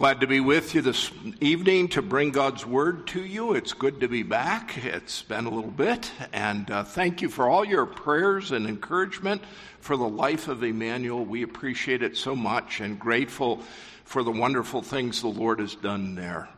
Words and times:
Glad 0.00 0.22
to 0.22 0.26
be 0.26 0.40
with 0.40 0.74
you 0.74 0.80
this 0.80 1.10
evening 1.42 1.88
to 1.88 2.00
bring 2.00 2.30
God's 2.30 2.64
Word 2.64 3.06
to 3.08 3.22
you. 3.22 3.52
It's 3.52 3.74
good 3.74 4.00
to 4.00 4.08
be 4.08 4.22
back. 4.22 4.82
It's 4.82 5.20
been 5.20 5.44
a 5.44 5.50
little 5.50 5.70
bit. 5.70 6.10
And 6.32 6.70
uh, 6.70 6.84
thank 6.84 7.20
you 7.20 7.28
for 7.28 7.46
all 7.46 7.66
your 7.66 7.84
prayers 7.84 8.50
and 8.50 8.66
encouragement 8.66 9.42
for 9.80 9.98
the 9.98 10.08
life 10.08 10.48
of 10.48 10.62
Emmanuel. 10.62 11.22
We 11.22 11.42
appreciate 11.42 12.02
it 12.02 12.16
so 12.16 12.34
much 12.34 12.80
and 12.80 12.98
grateful 12.98 13.60
for 14.06 14.22
the 14.22 14.30
wonderful 14.30 14.80
things 14.80 15.20
the 15.20 15.28
Lord 15.28 15.60
has 15.60 15.74
done 15.74 16.14
there. 16.14 16.48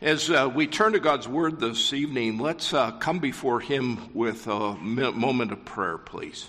As 0.00 0.30
uh, 0.30 0.48
we 0.54 0.68
turn 0.68 0.92
to 0.92 1.00
God's 1.00 1.26
Word 1.26 1.58
this 1.58 1.92
evening, 1.92 2.38
let's 2.38 2.72
uh, 2.72 2.92
come 2.92 3.18
before 3.18 3.58
Him 3.58 4.14
with 4.14 4.46
a 4.46 4.76
moment 4.76 5.50
of 5.50 5.64
prayer, 5.64 5.98
please. 5.98 6.48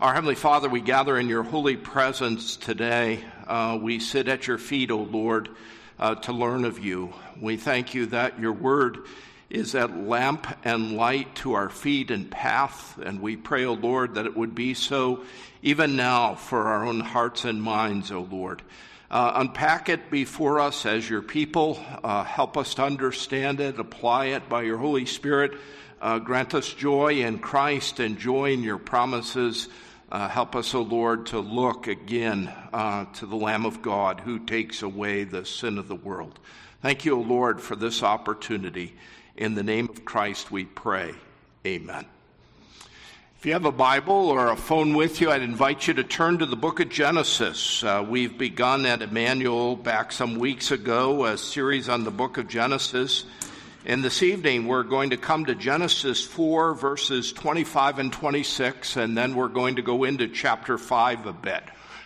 Our 0.00 0.14
Heavenly 0.14 0.36
Father, 0.36 0.70
we 0.70 0.80
gather 0.80 1.18
in 1.18 1.28
your 1.28 1.42
holy 1.42 1.76
presence 1.76 2.56
today. 2.56 3.22
Uh, 3.50 3.76
we 3.82 3.98
sit 3.98 4.28
at 4.28 4.46
your 4.46 4.58
feet, 4.58 4.92
O 4.92 4.98
Lord, 4.98 5.48
uh, 5.98 6.14
to 6.14 6.32
learn 6.32 6.64
of 6.64 6.78
you. 6.78 7.12
We 7.40 7.56
thank 7.56 7.94
you 7.94 8.06
that 8.06 8.38
your 8.38 8.52
word 8.52 8.98
is 9.50 9.72
that 9.72 10.06
lamp 10.06 10.46
and 10.64 10.92
light 10.96 11.34
to 11.34 11.54
our 11.54 11.68
feet 11.68 12.12
and 12.12 12.30
path, 12.30 12.96
and 13.02 13.20
we 13.20 13.36
pray, 13.36 13.64
O 13.64 13.72
Lord, 13.72 14.14
that 14.14 14.26
it 14.26 14.36
would 14.36 14.54
be 14.54 14.74
so 14.74 15.24
even 15.62 15.96
now 15.96 16.36
for 16.36 16.68
our 16.68 16.86
own 16.86 17.00
hearts 17.00 17.44
and 17.44 17.60
minds, 17.60 18.12
O 18.12 18.20
Lord. 18.20 18.62
Uh, 19.10 19.32
unpack 19.34 19.88
it 19.88 20.12
before 20.12 20.60
us 20.60 20.86
as 20.86 21.10
your 21.10 21.20
people. 21.20 21.84
Uh, 22.04 22.22
help 22.22 22.56
us 22.56 22.74
to 22.74 22.84
understand 22.84 23.58
it, 23.58 23.80
apply 23.80 24.26
it 24.26 24.48
by 24.48 24.62
your 24.62 24.78
Holy 24.78 25.06
Spirit. 25.06 25.54
Uh, 26.00 26.20
grant 26.20 26.54
us 26.54 26.72
joy 26.72 27.14
in 27.14 27.40
Christ 27.40 27.98
and 27.98 28.16
joy 28.16 28.52
in 28.52 28.62
your 28.62 28.78
promises. 28.78 29.68
Uh, 30.10 30.28
help 30.28 30.56
us, 30.56 30.74
O 30.74 30.82
Lord, 30.82 31.26
to 31.26 31.38
look 31.38 31.86
again 31.86 32.52
uh, 32.72 33.04
to 33.14 33.26
the 33.26 33.36
Lamb 33.36 33.64
of 33.64 33.80
God 33.80 34.18
who 34.18 34.40
takes 34.40 34.82
away 34.82 35.22
the 35.22 35.44
sin 35.44 35.78
of 35.78 35.86
the 35.86 35.94
world. 35.94 36.40
Thank 36.82 37.04
you, 37.04 37.16
O 37.16 37.20
Lord, 37.20 37.60
for 37.60 37.76
this 37.76 38.02
opportunity. 38.02 38.94
In 39.36 39.54
the 39.54 39.62
name 39.62 39.88
of 39.88 40.04
Christ 40.04 40.50
we 40.50 40.64
pray. 40.64 41.14
Amen. 41.64 42.06
If 43.38 43.46
you 43.46 43.52
have 43.52 43.66
a 43.66 43.72
Bible 43.72 44.28
or 44.28 44.50
a 44.50 44.56
phone 44.56 44.94
with 44.94 45.20
you, 45.20 45.30
I'd 45.30 45.42
invite 45.42 45.86
you 45.86 45.94
to 45.94 46.04
turn 46.04 46.38
to 46.38 46.46
the 46.46 46.56
book 46.56 46.80
of 46.80 46.88
Genesis. 46.88 47.84
Uh, 47.84 48.04
we've 48.06 48.36
begun 48.36 48.86
at 48.86 49.02
Emmanuel 49.02 49.76
back 49.76 50.10
some 50.10 50.40
weeks 50.40 50.72
ago, 50.72 51.24
a 51.24 51.38
series 51.38 51.88
on 51.88 52.02
the 52.02 52.10
book 52.10 52.36
of 52.36 52.48
Genesis. 52.48 53.24
And 53.86 54.04
this 54.04 54.22
evening 54.22 54.66
we're 54.66 54.82
going 54.82 55.10
to 55.10 55.16
come 55.16 55.46
to 55.46 55.54
Genesis 55.54 56.22
4 56.22 56.74
verses 56.74 57.32
25 57.32 57.98
and 57.98 58.12
26 58.12 58.96
and 58.96 59.16
then 59.16 59.34
we're 59.34 59.48
going 59.48 59.76
to 59.76 59.82
go 59.82 60.04
into 60.04 60.28
chapter 60.28 60.76
5 60.76 61.24
a 61.24 61.32
bit. 61.32 61.62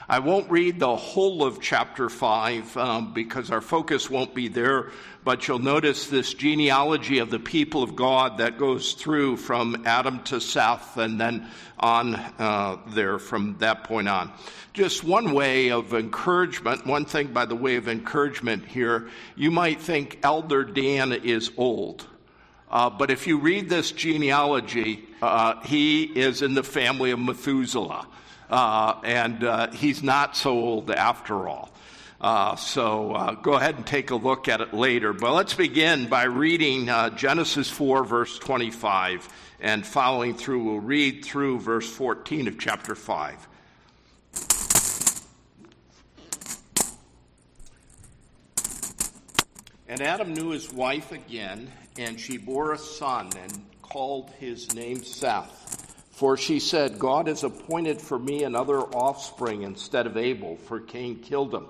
I 0.07 0.19
won't 0.19 0.51
read 0.51 0.81
the 0.81 0.95
whole 0.95 1.43
of 1.43 1.63
chapter 1.63 2.11
5 2.11 2.77
um, 2.77 3.15
because 3.15 3.51
our 3.51 3.63
focus 3.63 4.11
won't 4.11 4.35
be 4.35 4.49
there, 4.49 4.91
but 5.25 5.49
you'll 5.49 5.61
notice 5.61 6.09
this 6.09 6.35
genealogy 6.35 7.21
of 7.21 7.31
the 7.31 7.39
people 7.39 7.83
of 7.83 7.97
God 7.97 8.37
that 8.37 8.59
goes 8.59 8.93
through 8.93 9.39
from 9.39 9.83
Adam 9.87 10.23
to 10.25 10.43
Seth 10.43 10.99
and 10.99 11.19
then 11.19 11.49
on 11.81 12.17
uh, 12.17 12.77
there 12.89 13.19
from 13.19 13.57
that 13.61 13.85
point 13.85 14.07
on. 14.07 14.31
Just 14.75 15.05
one 15.05 15.33
way 15.33 15.71
of 15.71 15.95
encouragement, 15.95 16.85
one 16.85 17.07
thing 17.07 17.29
by 17.29 17.47
the 17.47 17.57
way 17.57 17.77
of 17.77 17.89
encouragement 17.89 18.67
here, 18.67 19.09
you 19.37 19.51
might 19.51 19.81
think 19.81 20.19
Elder 20.23 20.65
Dan 20.65 21.13
is 21.13 21.51
old. 21.57 22.07
Uh, 22.71 22.91
but 22.91 23.11
if 23.11 23.27
you 23.27 23.39
read 23.39 23.71
this 23.71 23.91
genealogy, 23.91 25.09
uh, 25.23 25.63
he 25.63 26.03
is 26.03 26.43
in 26.43 26.53
the 26.53 26.63
family 26.63 27.11
of 27.11 27.19
Methuselah 27.19 28.07
uh, 28.51 29.01
and 29.05 29.45
uh, 29.45 29.71
he's 29.73 30.03
not 30.03 30.37
so 30.37 30.53
old 30.53 30.91
after 30.91 31.49
all. 31.49 31.71
Uh, 32.21 32.57
so 32.57 33.13
uh, 33.13 33.35
go 33.35 33.53
ahead 33.53 33.75
and 33.75 33.87
take 33.87 34.11
a 34.11 34.17
look 34.17 34.49
at 34.49 34.61
it 34.61 34.73
later. 34.73 35.13
But 35.13 35.35
let's 35.35 35.55
begin 35.55 36.09
by 36.09 36.25
reading 36.25 36.89
uh, 36.89 37.11
Genesis 37.11 37.69
4, 37.69 38.05
verse 38.05 38.39
25, 38.39 39.29
and 39.61 39.87
following 39.87 40.35
through, 40.35 40.65
we'll 40.65 40.81
read 40.81 41.25
through 41.25 41.61
verse 41.61 41.89
14 41.91 42.49
of 42.49 42.59
chapter 42.59 42.95
5. 42.95 43.49
And 49.87 50.01
Adam 50.01 50.33
knew 50.33 50.51
his 50.51 50.73
wife 50.73 51.13
again, 51.13 51.71
and 51.99 52.19
she 52.19 52.39
bore 52.39 52.73
a 52.73 52.79
son 52.79 53.31
and 53.39 53.65
called 53.83 54.31
his 54.41 54.75
name 54.75 55.05
Seth. 55.05 55.74
For 56.15 56.37
she 56.37 56.61
said, 56.61 57.01
God 57.01 57.27
has 57.27 57.43
appointed 57.43 58.01
for 58.01 58.19
me 58.19 58.45
another 58.45 58.79
offspring 58.79 59.63
instead 59.63 60.07
of 60.07 60.17
Abel, 60.17 60.57
for 60.57 60.79
Cain 60.79 61.19
killed 61.19 61.53
him. 61.53 61.67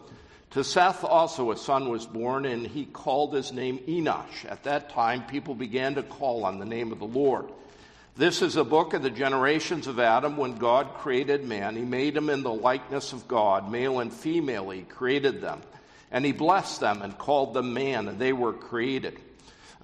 To 0.50 0.62
Seth 0.62 1.03
also 1.03 1.50
a 1.50 1.56
son 1.56 1.88
was 1.88 2.05
born, 2.05 2.44
and 2.44 2.66
he 2.66 2.84
called 2.84 3.34
his 3.34 3.53
name 3.53 3.78
Enosh. 3.88 4.44
At 4.47 4.65
that 4.65 4.91
time, 4.91 5.25
people 5.25 5.55
began 5.55 5.94
to 5.94 6.03
call 6.03 6.44
on 6.44 6.59
the 6.59 6.66
name 6.66 6.93
of 6.93 6.99
the 6.99 7.06
Lord. 7.06 7.47
This 8.16 8.43
is 8.43 8.56
a 8.56 8.65
book 8.65 8.93
of 8.93 9.03
the 9.03 9.09
generations 9.09 9.87
of 9.87 9.99
Adam 9.99 10.37
when 10.37 10.56
God 10.56 10.94
created 10.99 11.44
man. 11.44 11.75
He 11.75 11.82
made 11.82 12.15
him 12.15 12.28
in 12.28 12.43
the 12.43 12.53
likeness 12.53 13.15
of 13.15 13.26
God, 13.26 13.72
male 13.72 13.99
and 13.99 14.12
female, 14.12 14.69
he 14.69 14.82
created 14.82 15.41
them. 15.41 15.62
And 16.12 16.22
he 16.22 16.32
blessed 16.32 16.81
them 16.81 17.00
and 17.00 17.16
called 17.16 17.55
them 17.55 17.72
man, 17.72 18.09
and 18.09 18.19
they 18.19 18.34
were 18.34 18.53
created. 18.53 19.19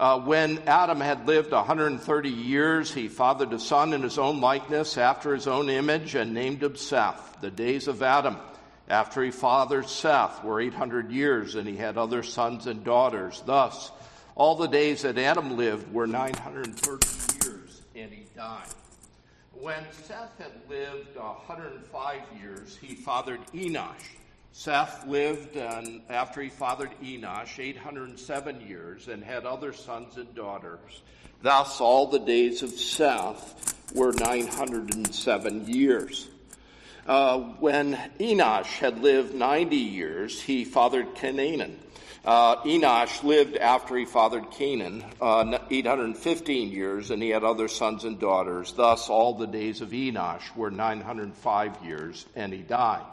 Uh, 0.01 0.19
when 0.19 0.59
Adam 0.61 0.99
had 0.99 1.27
lived 1.27 1.53
130 1.53 2.31
years, 2.31 2.91
he 2.91 3.07
fathered 3.07 3.53
a 3.53 3.59
son 3.59 3.93
in 3.93 4.01
his 4.01 4.17
own 4.17 4.41
likeness, 4.41 4.97
after 4.97 5.35
his 5.35 5.47
own 5.47 5.69
image, 5.69 6.15
and 6.15 6.33
named 6.33 6.63
him 6.63 6.75
Seth. 6.75 7.37
The 7.43 7.51
days 7.51 7.87
of 7.87 8.03
Adam, 8.03 8.39
after 8.89 9.23
he 9.23 9.31
fathered 9.31 9.91
Seth, 9.91 10.43
were 10.43 10.59
800 10.59 11.11
years, 11.11 11.55
and 11.55 11.69
he 11.69 11.77
had 11.77 11.99
other 11.99 12.23
sons 12.23 12.67
and 12.67 12.83
daughters. 12.83 13.43
Thus, 13.45 13.93
all 14.37 14.57
the 14.57 14.69
days 14.69 15.03
that 15.03 15.19
Adam 15.19 15.59
lived 15.59 15.93
were 15.93 16.07
930 16.07 17.47
years, 17.47 17.83
and 17.95 18.11
he 18.11 18.25
died. 18.35 18.69
When 19.53 19.85
Seth 20.05 20.33
had 20.39 20.53
lived 20.71 21.15
105 21.17 22.21
years, 22.41 22.75
he 22.81 22.95
fathered 22.95 23.41
Enosh. 23.53 24.17
Seth 24.53 25.07
lived 25.07 25.57
and 25.57 26.03
after 26.09 26.43
he 26.43 26.49
fathered 26.49 26.91
Enosh 27.03 27.59
807 27.59 28.61
years 28.61 29.09
and 29.09 29.23
had 29.23 29.47
other 29.47 29.73
sons 29.73 30.17
and 30.17 30.35
daughters. 30.35 31.03
Thus, 31.43 31.81
all 31.81 32.09
the 32.09 32.19
days 32.19 32.63
of 32.63 32.71
Seth 32.71 33.95
were 33.95 34.13
907 34.13 35.67
years. 35.67 36.29
Uh, 37.07 37.39
when 37.59 37.95
Enosh 38.19 38.79
had 38.79 39.01
lived 39.01 39.35
90 39.35 39.77
years, 39.77 40.41
he 40.41 40.65
fathered 40.65 41.15
Kenan. 41.15 41.79
Uh, 42.23 42.57
Enosh 42.65 43.23
lived 43.25 43.57
after 43.57 43.97
he 43.97 44.05
fathered 44.05 44.51
Kenan 44.51 45.03
uh, 45.23 45.59
815 45.71 46.71
years, 46.71 47.11
and 47.11 47.23
he 47.23 47.31
had 47.31 47.43
other 47.43 47.69
sons 47.69 48.05
and 48.05 48.19
daughters. 48.21 48.75
Thus, 48.75 49.09
all 49.09 49.35
the 49.35 49.47
days 49.47 49.81
of 49.81 49.91
Enosh 49.91 50.55
were 50.55 50.71
905 50.71 51.85
years, 51.85 52.27
and 52.37 52.53
he 52.53 52.61
died. 52.61 53.07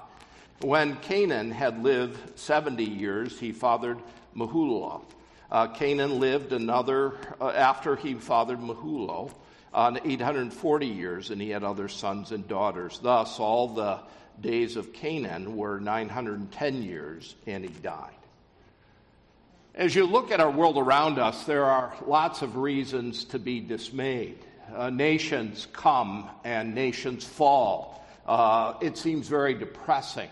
When 0.61 0.95
Kenan 0.97 1.51
had 1.51 1.83
lived 1.83 2.39
70 2.39 2.83
years, 2.83 3.39
he 3.39 3.51
fathered 3.51 3.99
Mahalalel. 4.35 5.03
Uh, 5.51 5.67
Kenan 5.67 6.19
lived 6.19 6.51
another, 6.51 7.13
uh, 7.39 7.49
after 7.49 7.95
he 7.95 8.15
fathered 8.15 8.59
Mahalalel, 8.59 9.31
on 9.71 9.99
840 10.03 10.87
years, 10.87 11.29
and 11.29 11.39
he 11.39 11.51
had 11.51 11.63
other 11.63 11.87
sons 11.87 12.31
and 12.31 12.47
daughters. 12.47 12.99
Thus, 13.03 13.39
all 13.39 13.67
the 13.67 13.99
days 14.41 14.77
of 14.77 14.93
Kenan 14.93 15.55
were 15.55 15.79
910 15.79 16.81
years, 16.81 17.35
and 17.45 17.63
he 17.63 17.69
died. 17.69 18.11
As 19.75 19.93
you 19.93 20.07
look 20.07 20.31
at 20.31 20.39
our 20.39 20.49
world 20.49 20.79
around 20.79 21.19
us, 21.19 21.43
there 21.43 21.65
are 21.65 21.93
lots 22.07 22.41
of 22.41 22.57
reasons 22.57 23.25
to 23.25 23.37
be 23.37 23.59
dismayed. 23.59 24.39
Uh, 24.75 24.89
nations 24.89 25.67
come 25.71 26.27
and 26.43 26.73
nations 26.73 27.23
fall. 27.23 28.03
Uh, 28.25 28.73
it 28.81 28.97
seems 28.97 29.27
very 29.27 29.53
depressing. 29.53 30.29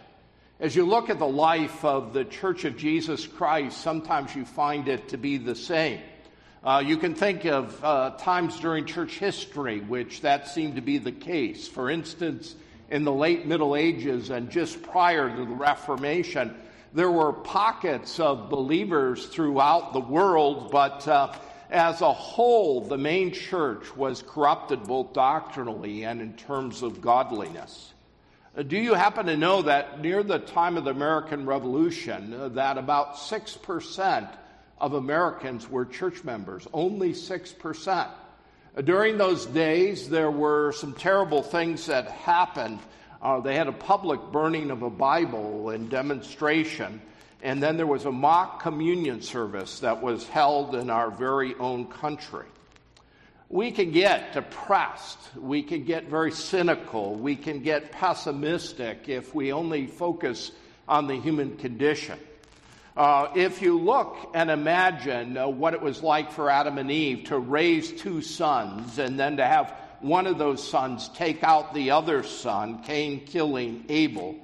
As 0.58 0.74
you 0.74 0.86
look 0.86 1.10
at 1.10 1.20
the 1.20 1.28
life 1.28 1.84
of 1.84 2.14
the 2.14 2.24
Church 2.24 2.64
of 2.64 2.78
Jesus 2.78 3.28
Christ, 3.28 3.78
sometimes 3.82 4.34
you 4.34 4.46
find 4.46 4.88
it 4.88 5.10
to 5.10 5.18
be 5.18 5.38
the 5.38 5.54
same. 5.54 6.00
Uh, 6.64 6.82
you 6.84 6.96
can 6.96 7.14
think 7.14 7.44
of 7.44 7.84
uh, 7.84 8.12
times 8.12 8.58
during 8.62 8.86
church 8.86 9.20
history 9.20 9.82
which 9.82 10.22
that 10.22 10.48
seemed 10.48 10.78
to 10.78 10.82
be 10.82 10.98
the 10.98 11.12
case. 11.12 11.68
For 11.68 11.90
instance, 11.90 12.56
in 12.90 13.04
the 13.04 13.12
late 13.12 13.46
Middle 13.46 13.76
Ages 13.76 14.30
and 14.30 14.50
just 14.50 14.82
prior 14.82 15.30
to 15.30 15.46
the 15.46 15.54
Reformation, 15.54 16.56
there 16.94 17.12
were 17.12 17.34
pockets 17.34 18.18
of 18.22 18.50
believers 18.50 19.26
throughout 19.26 19.92
the 19.92 20.00
world, 20.00 20.72
but 20.72 21.06
uh, 21.06 21.34
as 21.70 22.00
a 22.00 22.14
whole, 22.14 22.80
the 22.80 22.98
main 22.98 23.34
church 23.34 23.94
was 23.98 24.24
corrupted 24.26 24.84
both 24.86 25.12
doctrinally 25.12 26.06
and 26.06 26.22
in 26.22 26.32
terms 26.36 26.82
of 26.82 27.02
godliness. 27.02 27.92
Do 28.56 28.78
you 28.78 28.94
happen 28.94 29.26
to 29.26 29.36
know 29.36 29.64
that 29.64 30.00
near 30.00 30.24
the 30.24 30.40
time 30.40 30.78
of 30.78 30.86
the 30.86 30.92
American 30.92 31.46
Revolution, 31.46 32.56
that 32.56 32.78
about 32.78 33.16
6% 33.16 34.30
of 34.78 34.94
Americans 34.94 35.70
were 35.70 35.84
church 35.84 36.24
members? 36.24 36.66
Only 36.72 37.12
6%. 37.12 38.08
Uh, 38.78 38.82
during 38.82 39.18
those 39.18 39.46
days, 39.46 40.10
there 40.10 40.32
were 40.32 40.72
some 40.72 40.94
terrible 40.94 41.44
things 41.44 41.88
that 41.88 42.08
happened. 42.08 42.80
Uh, 43.22 43.42
they 43.42 43.56
had 43.56 43.68
a 43.68 43.74
public 43.74 44.22
burning 44.32 44.72
of 44.72 44.84
a 44.84 44.90
Bible 44.90 45.72
in 45.72 45.90
demonstration, 45.90 47.02
and 47.44 47.62
then 47.62 47.76
there 47.76 47.86
was 47.86 48.06
a 48.06 48.12
mock 48.12 48.62
communion 48.62 49.22
service 49.22 49.80
that 49.80 50.02
was 50.02 50.30
held 50.30 50.76
in 50.76 50.90
our 50.90 51.12
very 51.12 51.56
own 51.56 51.88
country. 51.88 52.48
We 53.50 53.72
can 53.72 53.92
get 53.92 54.34
depressed. 54.34 55.20
We 55.38 55.62
can 55.62 55.86
get 55.86 56.10
very 56.10 56.32
cynical. 56.32 57.16
We 57.16 57.36
can 57.36 57.62
get 57.62 57.92
pessimistic 57.92 59.08
if 59.08 59.36
we 59.36 59.54
only 59.54 59.88
focus 59.88 60.52
on 60.88 61.08
the 61.08 61.16
human 61.16 61.58
condition. 61.58 62.20
Uh, 62.98 63.28
if 63.36 63.62
you 63.62 63.78
look 63.78 64.32
and 64.34 64.50
imagine 64.50 65.38
uh, 65.38 65.48
what 65.48 65.74
it 65.74 65.82
was 65.82 66.02
like 66.02 66.32
for 66.32 66.50
Adam 66.50 66.78
and 66.78 66.90
Eve 66.90 67.26
to 67.26 67.38
raise 67.38 67.92
two 67.92 68.22
sons 68.22 69.00
and 69.00 69.20
then 69.20 69.38
to 69.38 69.46
have 69.46 69.74
one 70.00 70.28
of 70.28 70.38
those 70.38 70.66
sons 70.66 71.10
take 71.10 71.44
out 71.44 71.74
the 71.74 71.92
other 71.92 72.24
son, 72.24 72.82
Cain 72.84 73.26
killing 73.26 73.84
Abel, 73.90 74.36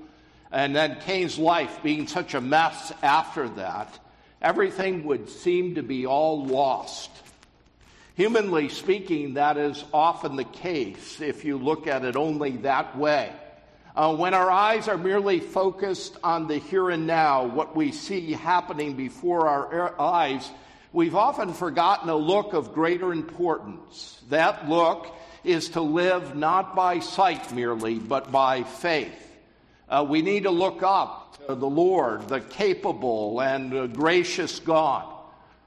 and 0.52 0.76
then 0.76 0.98
Cain's 1.02 1.40
life 1.40 1.82
being 1.82 2.08
such 2.08 2.34
a 2.34 2.42
mess 2.42 2.92
after 3.02 3.48
that, 3.50 3.98
everything 4.42 5.06
would 5.06 5.30
seem 5.30 5.76
to 5.76 5.84
be 5.84 6.06
all 6.06 6.46
lost. 6.46 7.10
Humanly 8.16 8.68
speaking, 8.68 9.36
that 9.36 9.58
is 9.58 9.84
often 9.94 10.36
the 10.36 10.44
case 10.44 11.22
if 11.22 11.46
you 11.46 11.58
look 11.58 11.88
at 11.88 12.04
it 12.04 12.18
only 12.18 12.58
that 12.58 12.98
way. 12.98 13.32
Uh, 13.96 14.16
when 14.16 14.34
our 14.34 14.50
eyes 14.50 14.88
are 14.88 14.98
merely 14.98 15.40
focused 15.40 16.18
on 16.24 16.48
the 16.48 16.58
here 16.58 16.90
and 16.90 17.08
now, 17.08 17.46
what 17.46 17.76
we 17.76 17.92
see 17.92 18.34
happening 18.34 18.94
before 18.96 19.48
our 19.48 20.00
eyes, 20.00 20.50
we've 20.92 21.16
often 21.16 21.54
forgotten 21.54 22.10
a 22.10 22.16
look 22.16 22.54
of 22.54 22.74
greater 22.74 23.14
importance. 23.14 24.22
That 24.30 24.70
look 24.70 25.14
is 25.44 25.70
to 25.70 25.82
live 25.82 26.36
not 26.36 26.76
by 26.76 27.00
sight 27.00 27.54
merely, 27.54 27.98
but 27.98 28.32
by 28.32 28.64
faith. 28.64 29.28
Uh, 29.90 30.06
we 30.08 30.22
need 30.22 30.44
to 30.44 30.52
look 30.52 30.84
up 30.84 31.38
to 31.48 31.56
the 31.56 31.70
Lord, 31.70 32.28
the 32.28 32.42
capable 32.42 33.42
and 33.42 33.74
uh, 33.74 33.88
gracious 33.88 34.60
God. 34.60 35.21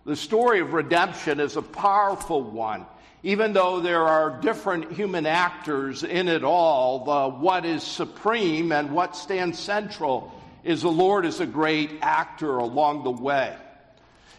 The 0.04 0.16
story 0.16 0.60
of 0.60 0.74
redemption 0.74 1.40
is 1.40 1.56
a 1.56 1.62
powerful 1.62 2.42
one. 2.42 2.84
Even 3.22 3.54
though 3.54 3.80
there 3.80 4.02
are 4.02 4.38
different 4.42 4.92
human 4.92 5.24
actors 5.24 6.04
in 6.04 6.28
it 6.28 6.44
all, 6.44 7.04
the, 7.04 7.36
what 7.36 7.64
is 7.64 7.82
supreme 7.82 8.70
and 8.70 8.90
what 8.92 9.16
stands 9.16 9.58
central 9.58 10.30
is 10.62 10.82
the 10.82 10.90
Lord 10.90 11.24
is 11.24 11.40
a 11.40 11.46
great 11.46 11.90
actor 12.02 12.58
along 12.58 13.04
the 13.04 13.10
way. 13.10 13.56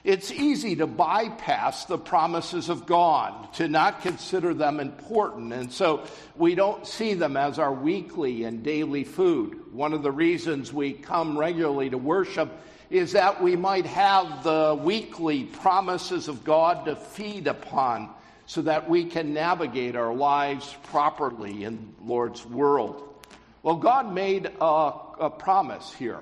It's 0.03 0.31
easy 0.31 0.75
to 0.75 0.85
bypass 0.85 1.85
the 1.85 1.97
promises 1.97 2.69
of 2.69 2.85
God, 2.85 3.51
to 3.55 3.67
not 3.67 4.03
consider 4.03 4.53
them 4.53 4.79
important, 4.79 5.51
and 5.51 5.73
so 5.73 6.03
we 6.35 6.53
don't 6.53 6.85
see 6.85 7.15
them 7.15 7.35
as 7.35 7.57
our 7.57 7.73
weekly 7.73 8.43
and 8.43 8.61
daily 8.61 9.03
food. 9.03 9.73
One 9.73 9.93
of 9.93 10.03
the 10.03 10.11
reasons 10.11 10.71
we 10.71 10.93
come 10.93 11.39
regularly 11.39 11.89
to 11.89 11.97
worship 11.97 12.51
is 12.89 13.13
that 13.13 13.41
we 13.41 13.55
might 13.55 13.85
have 13.85 14.43
the 14.43 14.79
weekly 14.81 15.43
promises 15.43 16.27
of 16.27 16.43
God 16.43 16.85
to 16.85 16.95
feed 16.95 17.47
upon 17.47 18.09
so 18.45 18.61
that 18.61 18.89
we 18.89 19.05
can 19.05 19.33
navigate 19.33 19.95
our 19.95 20.13
lives 20.13 20.75
properly 20.83 21.63
in 21.63 21.93
Lord's 22.03 22.45
world. 22.45 23.15
Well, 23.63 23.77
God 23.77 24.13
made 24.13 24.51
a, 24.61 24.91
a 25.19 25.29
promise 25.29 25.91
here, 25.93 26.19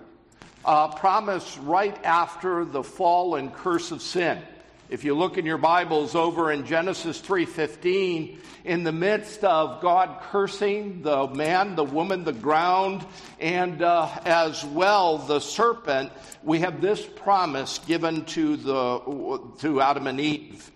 a 0.64 0.88
promise 0.96 1.58
right 1.58 2.02
after 2.06 2.64
the 2.64 2.84
fall 2.84 3.36
and 3.36 3.54
curse 3.54 3.92
of 3.92 4.02
sin. 4.02 4.42
If 4.90 5.04
you 5.04 5.16
look 5.16 5.38
in 5.38 5.46
your 5.46 5.58
Bibles 5.58 6.14
over 6.14 6.52
in 6.52 6.66
Genesis 6.66 7.20
3:15, 7.22 8.38
in 8.66 8.84
the 8.84 8.92
midst 8.92 9.44
of 9.44 9.82
God 9.82 10.22
cursing 10.30 11.02
the 11.02 11.28
man, 11.28 11.76
the 11.76 11.84
woman, 11.84 12.24
the 12.24 12.34
ground, 12.34 13.06
and 13.40 13.82
uh, 13.82 14.10
as 14.26 14.64
well 14.66 15.18
the 15.18 15.40
serpent, 15.40 16.12
we 16.44 16.60
have 16.60 16.82
this 16.82 17.06
promise 17.06 17.80
given 17.80 18.26
to 18.26 18.58
the 18.58 19.42
to 19.60 19.82
Adam 19.82 20.08
and 20.08 20.20
Eve. 20.20 20.70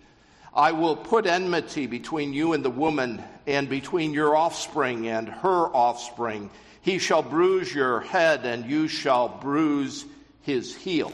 I 0.54 0.72
will 0.72 0.96
put 0.96 1.28
enmity 1.28 1.86
between 1.86 2.34
you 2.34 2.54
and 2.54 2.66
the 2.66 2.70
woman, 2.70 3.24
and 3.46 3.70
between 3.70 4.14
your 4.14 4.36
offspring 4.36 5.08
and 5.08 5.28
her 5.28 5.68
offspring 5.68 6.50
he 6.88 7.00
shall 7.00 7.22
bruise 7.22 7.76
your 7.76 8.00
head, 8.00 8.46
and 8.46 8.66
you 8.66 8.88
shall 8.88 9.28
bruise 9.28 10.06
his 10.44 10.74
heel. 10.74 11.12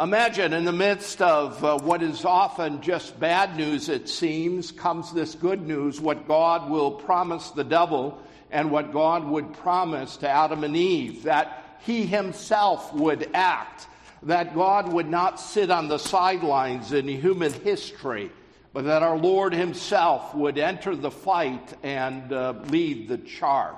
Imagine 0.00 0.52
in 0.52 0.64
the 0.64 0.70
midst 0.70 1.20
of 1.20 1.64
uh, 1.64 1.76
what 1.78 2.04
is 2.04 2.24
often 2.24 2.80
just 2.82 3.18
bad 3.18 3.56
news, 3.56 3.88
it 3.88 4.08
seems, 4.08 4.70
comes 4.70 5.12
this 5.12 5.34
good 5.34 5.66
news 5.66 6.00
what 6.00 6.28
God 6.28 6.70
will 6.70 6.92
promise 6.92 7.50
the 7.50 7.64
devil 7.64 8.16
and 8.52 8.70
what 8.70 8.92
God 8.92 9.24
would 9.24 9.54
promise 9.54 10.16
to 10.18 10.28
Adam 10.28 10.62
and 10.62 10.76
Eve 10.76 11.24
that 11.24 11.80
he 11.80 12.06
himself 12.06 12.94
would 12.94 13.28
act, 13.34 13.88
that 14.22 14.54
God 14.54 14.92
would 14.92 15.08
not 15.08 15.40
sit 15.40 15.68
on 15.68 15.88
the 15.88 15.98
sidelines 15.98 16.92
in 16.92 17.08
human 17.08 17.52
history, 17.52 18.30
but 18.72 18.84
that 18.84 19.02
our 19.02 19.18
Lord 19.18 19.52
himself 19.52 20.32
would 20.32 20.58
enter 20.58 20.94
the 20.94 21.10
fight 21.10 21.74
and 21.82 22.32
uh, 22.32 22.54
lead 22.68 23.08
the 23.08 23.18
charge. 23.18 23.74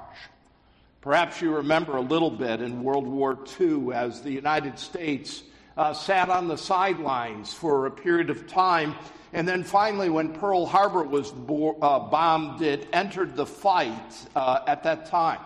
Perhaps 1.00 1.40
you 1.40 1.55
remember 1.56 1.96
a 1.96 2.02
little 2.02 2.31
bit 2.31 2.61
in 2.61 2.82
World 2.82 3.06
War 3.06 3.38
II 3.58 3.94
as 3.94 4.20
the 4.20 4.32
United 4.32 4.78
States 4.78 5.44
uh, 5.76 5.93
sat 5.93 6.28
on 6.28 6.49
the 6.49 6.56
sidelines 6.56 7.52
for 7.52 7.87
a 7.87 7.90
period 7.90 8.31
of 8.31 8.46
time. 8.46 8.94
And 9.32 9.46
then 9.46 9.62
finally, 9.62 10.11
when 10.11 10.32
Pearl 10.32 10.67
Harbor 10.67 11.05
was 11.05 11.31
bo- 11.31 11.78
uh, 11.81 12.00
bombed, 12.00 12.62
it 12.62 12.88
entered 12.93 13.37
the 13.37 13.46
fight 13.46 14.26
uh, 14.34 14.61
at 14.67 14.82
that 14.84 15.06
time. 15.06 15.40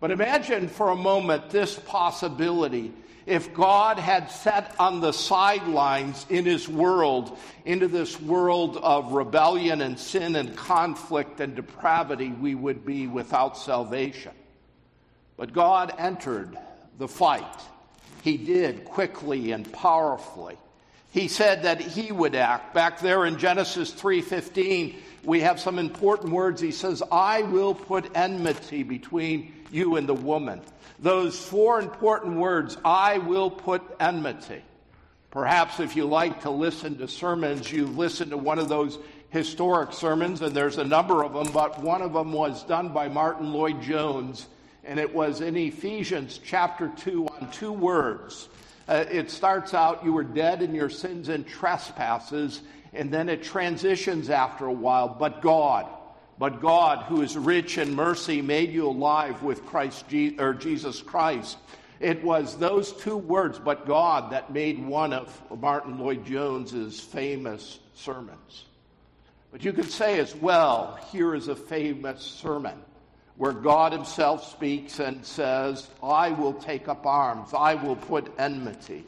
But 0.00 0.10
imagine 0.10 0.68
for 0.68 0.90
a 0.90 0.96
moment 0.96 1.50
this 1.50 1.78
possibility. 1.78 2.92
If 3.26 3.54
God 3.54 3.98
had 3.98 4.30
sat 4.30 4.74
on 4.78 5.00
the 5.00 5.12
sidelines 5.12 6.26
in 6.28 6.44
his 6.44 6.68
world, 6.68 7.38
into 7.64 7.88
this 7.88 8.20
world 8.20 8.76
of 8.76 9.12
rebellion 9.12 9.80
and 9.80 9.98
sin 9.98 10.36
and 10.36 10.54
conflict 10.54 11.40
and 11.40 11.54
depravity, 11.54 12.28
we 12.28 12.54
would 12.54 12.84
be 12.84 13.06
without 13.06 13.56
salvation. 13.56 14.32
But 15.38 15.54
God 15.54 15.94
entered 15.96 16.58
the 16.98 17.08
fight. 17.08 17.60
He 18.24 18.38
did 18.38 18.86
quickly 18.86 19.52
and 19.52 19.70
powerfully. 19.70 20.56
He 21.10 21.28
said 21.28 21.64
that 21.64 21.82
he 21.82 22.10
would 22.10 22.34
act. 22.34 22.72
Back 22.72 23.00
there 23.00 23.26
in 23.26 23.36
Genesis 23.36 23.92
3:15, 23.92 24.94
we 25.24 25.40
have 25.40 25.60
some 25.60 25.78
important 25.78 26.32
words. 26.32 26.58
He 26.58 26.70
says, 26.70 27.02
"I 27.12 27.42
will 27.42 27.74
put 27.74 28.16
enmity 28.16 28.82
between 28.82 29.52
you 29.70 29.96
and 29.96 30.08
the 30.08 30.14
woman." 30.14 30.62
Those 30.98 31.38
four 31.38 31.78
important 31.78 32.38
words, 32.38 32.78
"I 32.82 33.18
will 33.18 33.50
put 33.50 33.82
enmity." 34.00 34.62
Perhaps 35.30 35.78
if 35.78 35.94
you 35.94 36.06
like 36.06 36.40
to 36.44 36.50
listen 36.50 36.96
to 36.98 37.08
sermons, 37.08 37.70
you've 37.70 37.98
listened 37.98 38.30
to 38.30 38.38
one 38.38 38.58
of 38.58 38.70
those 38.70 38.98
historic 39.28 39.92
sermons, 39.92 40.40
and 40.40 40.56
there's 40.56 40.78
a 40.78 40.84
number 40.84 41.22
of 41.22 41.34
them, 41.34 41.52
but 41.52 41.78
one 41.82 42.00
of 42.00 42.14
them 42.14 42.32
was 42.32 42.62
done 42.62 42.88
by 42.88 43.06
Martyn 43.06 43.52
Lloyd-Jones 43.52 44.46
and 44.86 45.00
it 45.00 45.14
was 45.14 45.40
in 45.40 45.56
Ephesians 45.56 46.40
chapter 46.44 46.92
2 46.96 47.26
on 47.26 47.50
two 47.50 47.72
words. 47.72 48.48
Uh, 48.86 49.04
it 49.10 49.30
starts 49.30 49.72
out, 49.72 50.04
You 50.04 50.12
were 50.12 50.24
dead 50.24 50.62
in 50.62 50.74
your 50.74 50.90
sins 50.90 51.28
and 51.28 51.46
trespasses, 51.46 52.60
and 52.92 53.10
then 53.10 53.28
it 53.28 53.42
transitions 53.42 54.30
after 54.30 54.66
a 54.66 54.72
while, 54.72 55.08
but 55.08 55.40
God. 55.40 55.86
But 56.38 56.60
God, 56.60 57.04
who 57.04 57.22
is 57.22 57.36
rich 57.36 57.78
in 57.78 57.94
mercy, 57.94 58.42
made 58.42 58.72
you 58.72 58.88
alive 58.88 59.42
with 59.42 59.64
Christ 59.66 60.08
Je- 60.08 60.36
or 60.38 60.52
Jesus 60.52 61.00
Christ. 61.00 61.56
It 62.00 62.22
was 62.22 62.58
those 62.58 62.92
two 62.92 63.16
words, 63.16 63.58
but 63.58 63.86
God, 63.86 64.32
that 64.32 64.52
made 64.52 64.84
one 64.84 65.12
of 65.12 65.42
Martyn 65.58 65.98
Lloyd-Jones's 65.98 67.00
famous 67.00 67.78
sermons. 67.94 68.64
But 69.52 69.64
you 69.64 69.72
could 69.72 69.90
say 69.90 70.18
as 70.18 70.34
well, 70.34 70.98
here 71.12 71.34
is 71.34 71.48
a 71.48 71.54
famous 71.54 72.20
sermon 72.20 72.82
where 73.36 73.52
God 73.52 73.92
Himself 73.92 74.50
speaks 74.50 75.00
and 75.00 75.24
says, 75.24 75.88
I 76.02 76.30
will 76.30 76.54
take 76.54 76.88
up 76.88 77.06
arms, 77.06 77.50
I 77.52 77.74
will 77.74 77.96
put 77.96 78.32
enmity. 78.38 79.04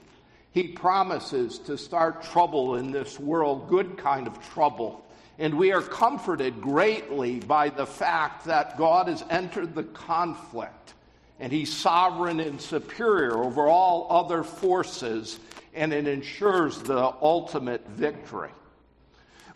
He 0.52 0.68
promises 0.68 1.58
to 1.60 1.76
start 1.76 2.22
trouble 2.22 2.76
in 2.76 2.90
this 2.90 3.20
world, 3.20 3.68
good 3.68 3.98
kind 3.98 4.26
of 4.26 4.40
trouble. 4.50 5.04
And 5.38 5.54
we 5.54 5.72
are 5.72 5.82
comforted 5.82 6.62
greatly 6.62 7.40
by 7.40 7.68
the 7.68 7.86
fact 7.86 8.46
that 8.46 8.78
God 8.78 9.08
has 9.08 9.22
entered 9.28 9.74
the 9.74 9.84
conflict 9.84 10.94
and 11.38 11.52
He's 11.52 11.72
sovereign 11.72 12.40
and 12.40 12.60
superior 12.60 13.44
over 13.44 13.66
all 13.68 14.06
other 14.10 14.42
forces, 14.42 15.38
and 15.74 15.92
it 15.92 16.08
ensures 16.08 16.78
the 16.78 17.12
ultimate 17.20 17.86
victory. 17.88 18.50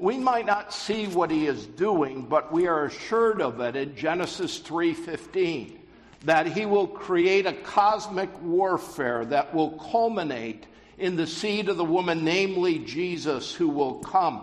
We 0.01 0.17
might 0.17 0.47
not 0.47 0.73
see 0.73 1.07
what 1.07 1.31
he 1.31 1.47
is 1.47 1.67
doing, 1.67 2.23
but 2.23 2.51
we 2.51 2.67
are 2.67 2.87
assured 2.87 3.43
of 3.43 3.61
it 3.61 3.77
in 3.77 3.95
Genesis 3.95 4.59
3:15 4.59 5.79
that 6.25 6.47
he 6.47 6.65
will 6.65 6.87
create 6.87 7.45
a 7.45 7.53
cosmic 7.53 8.31
warfare 8.43 9.27
that 9.27 9.55
will 9.55 9.73
culminate 9.73 10.67
in 10.97 11.17
the 11.17 11.27
seed 11.27 11.69
of 11.69 11.77
the 11.77 11.85
woman 11.85 12.25
namely 12.25 12.79
Jesus 12.79 13.55
who 13.55 13.69
will 13.69 13.97
come. 13.97 14.43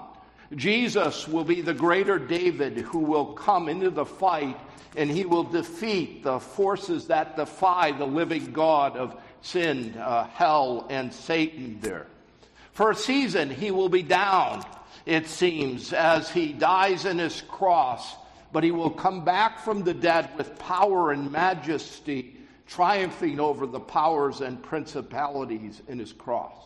Jesus 0.55 1.27
will 1.27 1.43
be 1.43 1.61
the 1.61 1.73
greater 1.73 2.19
David 2.19 2.77
who 2.77 2.99
will 2.99 3.33
come 3.33 3.67
into 3.67 3.89
the 3.89 4.05
fight 4.05 4.57
and 4.95 5.09
he 5.09 5.25
will 5.25 5.43
defeat 5.43 6.23
the 6.23 6.39
forces 6.39 7.07
that 7.07 7.35
defy 7.35 7.91
the 7.91 8.05
living 8.05 8.51
God 8.51 8.95
of 8.95 9.19
sin, 9.41 9.95
uh, 9.97 10.27
hell, 10.27 10.85
and 10.89 11.11
Satan 11.11 11.79
there. 11.81 12.07
For 12.73 12.91
a 12.91 12.95
season, 12.95 13.49
he 13.49 13.71
will 13.71 13.89
be 13.89 14.03
down, 14.03 14.63
it 15.07 15.27
seems, 15.27 15.93
as 15.93 16.29
he 16.29 16.51
dies 16.51 17.05
in 17.05 17.17
his 17.17 17.41
cross, 17.47 18.13
but 18.51 18.65
he 18.65 18.71
will 18.71 18.89
come 18.89 19.23
back 19.23 19.59
from 19.59 19.83
the 19.83 19.93
dead 19.93 20.29
with 20.37 20.59
power 20.59 21.13
and 21.13 21.31
majesty, 21.31 22.35
triumphing 22.67 23.39
over 23.39 23.65
the 23.65 23.79
powers 23.79 24.41
and 24.41 24.61
principalities 24.61 25.81
in 25.87 25.97
his 25.97 26.11
cross. 26.11 26.61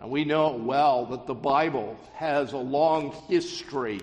And 0.00 0.10
we 0.10 0.24
know 0.24 0.56
well 0.56 1.06
that 1.06 1.28
the 1.28 1.34
Bible 1.34 1.96
has 2.14 2.52
a 2.52 2.58
long 2.58 3.12
history 3.28 4.00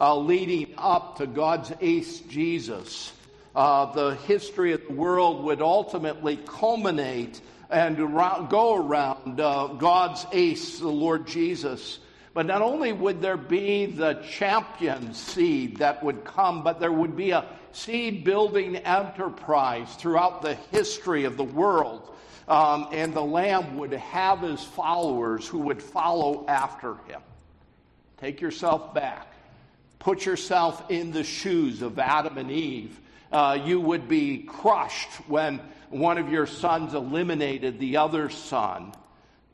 uh, 0.00 0.16
leading 0.16 0.74
up 0.76 1.18
to 1.18 1.28
God's 1.28 1.72
ace 1.80 2.18
Jesus. 2.22 3.12
Uh, 3.54 3.92
the 3.92 4.16
history 4.26 4.72
of 4.72 4.84
the 4.88 4.92
world 4.92 5.44
would 5.44 5.62
ultimately 5.62 6.36
culminate 6.36 7.40
and 7.70 8.00
around, 8.00 8.50
go 8.50 8.74
around 8.74 9.40
uh, 9.40 9.68
God's 9.68 10.26
ace, 10.32 10.80
the 10.80 10.88
Lord 10.88 11.28
Jesus. 11.28 12.00
But 12.34 12.46
not 12.46 12.62
only 12.62 12.92
would 12.92 13.20
there 13.20 13.36
be 13.36 13.86
the 13.86 14.14
champion 14.28 15.14
seed 15.14 15.78
that 15.78 16.02
would 16.02 16.24
come, 16.24 16.62
but 16.62 16.80
there 16.80 16.92
would 16.92 17.16
be 17.16 17.30
a 17.30 17.46
seed 17.72 18.24
building 18.24 18.76
enterprise 18.76 19.94
throughout 19.96 20.42
the 20.42 20.54
history 20.54 21.24
of 21.24 21.36
the 21.36 21.44
world. 21.44 22.14
Um, 22.46 22.88
and 22.92 23.12
the 23.12 23.24
Lamb 23.24 23.76
would 23.76 23.92
have 23.92 24.40
his 24.40 24.62
followers 24.62 25.46
who 25.46 25.58
would 25.58 25.82
follow 25.82 26.46
after 26.48 26.94
him. 27.06 27.20
Take 28.18 28.40
yourself 28.40 28.94
back. 28.94 29.26
Put 29.98 30.24
yourself 30.24 30.90
in 30.90 31.12
the 31.12 31.24
shoes 31.24 31.82
of 31.82 31.98
Adam 31.98 32.38
and 32.38 32.50
Eve. 32.50 32.98
Uh, 33.30 33.58
you 33.64 33.80
would 33.80 34.08
be 34.08 34.38
crushed 34.38 35.10
when 35.28 35.60
one 35.90 36.18
of 36.18 36.30
your 36.30 36.46
sons 36.46 36.94
eliminated 36.94 37.78
the 37.78 37.98
other 37.98 38.30
son. 38.30 38.92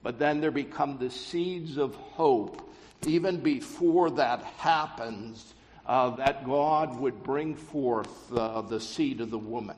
But 0.04 0.18
then 0.18 0.42
there 0.42 0.50
become 0.50 0.99
the 0.99 1.11
seeds 1.11 1.78
of 1.78 1.94
hope, 1.94 2.70
even 3.06 3.38
before 3.38 4.11
that 4.11 4.44
happens, 4.58 5.54
uh, 5.87 6.11
that 6.16 6.44
God 6.46 7.00
would 7.00 7.23
bring 7.23 7.56
forth 7.56 8.32
uh, 8.32 8.61
the 8.61 8.80
seed 8.80 9.23
of 9.23 9.30
the 9.30 9.38
woman. 9.38 9.76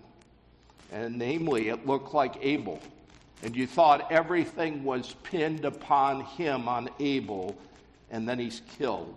And 0.92 1.16
namely, 1.16 1.68
it 1.68 1.86
looked 1.86 2.12
like 2.12 2.38
Abel. 2.42 2.80
And 3.44 3.54
you 3.54 3.68
thought 3.68 4.10
everything 4.10 4.82
was 4.82 5.14
pinned 5.22 5.64
upon 5.64 6.22
him, 6.22 6.68
on 6.68 6.88
Abel, 6.98 7.56
and 8.10 8.28
then 8.28 8.40
he's 8.40 8.62
killed. 8.78 9.14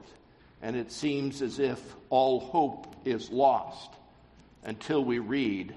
And 0.61 0.75
it 0.75 0.91
seems 0.91 1.41
as 1.41 1.57
if 1.57 1.81
all 2.11 2.39
hope 2.39 2.95
is 3.03 3.31
lost 3.31 3.89
until 4.63 5.03
we 5.03 5.17
read 5.17 5.73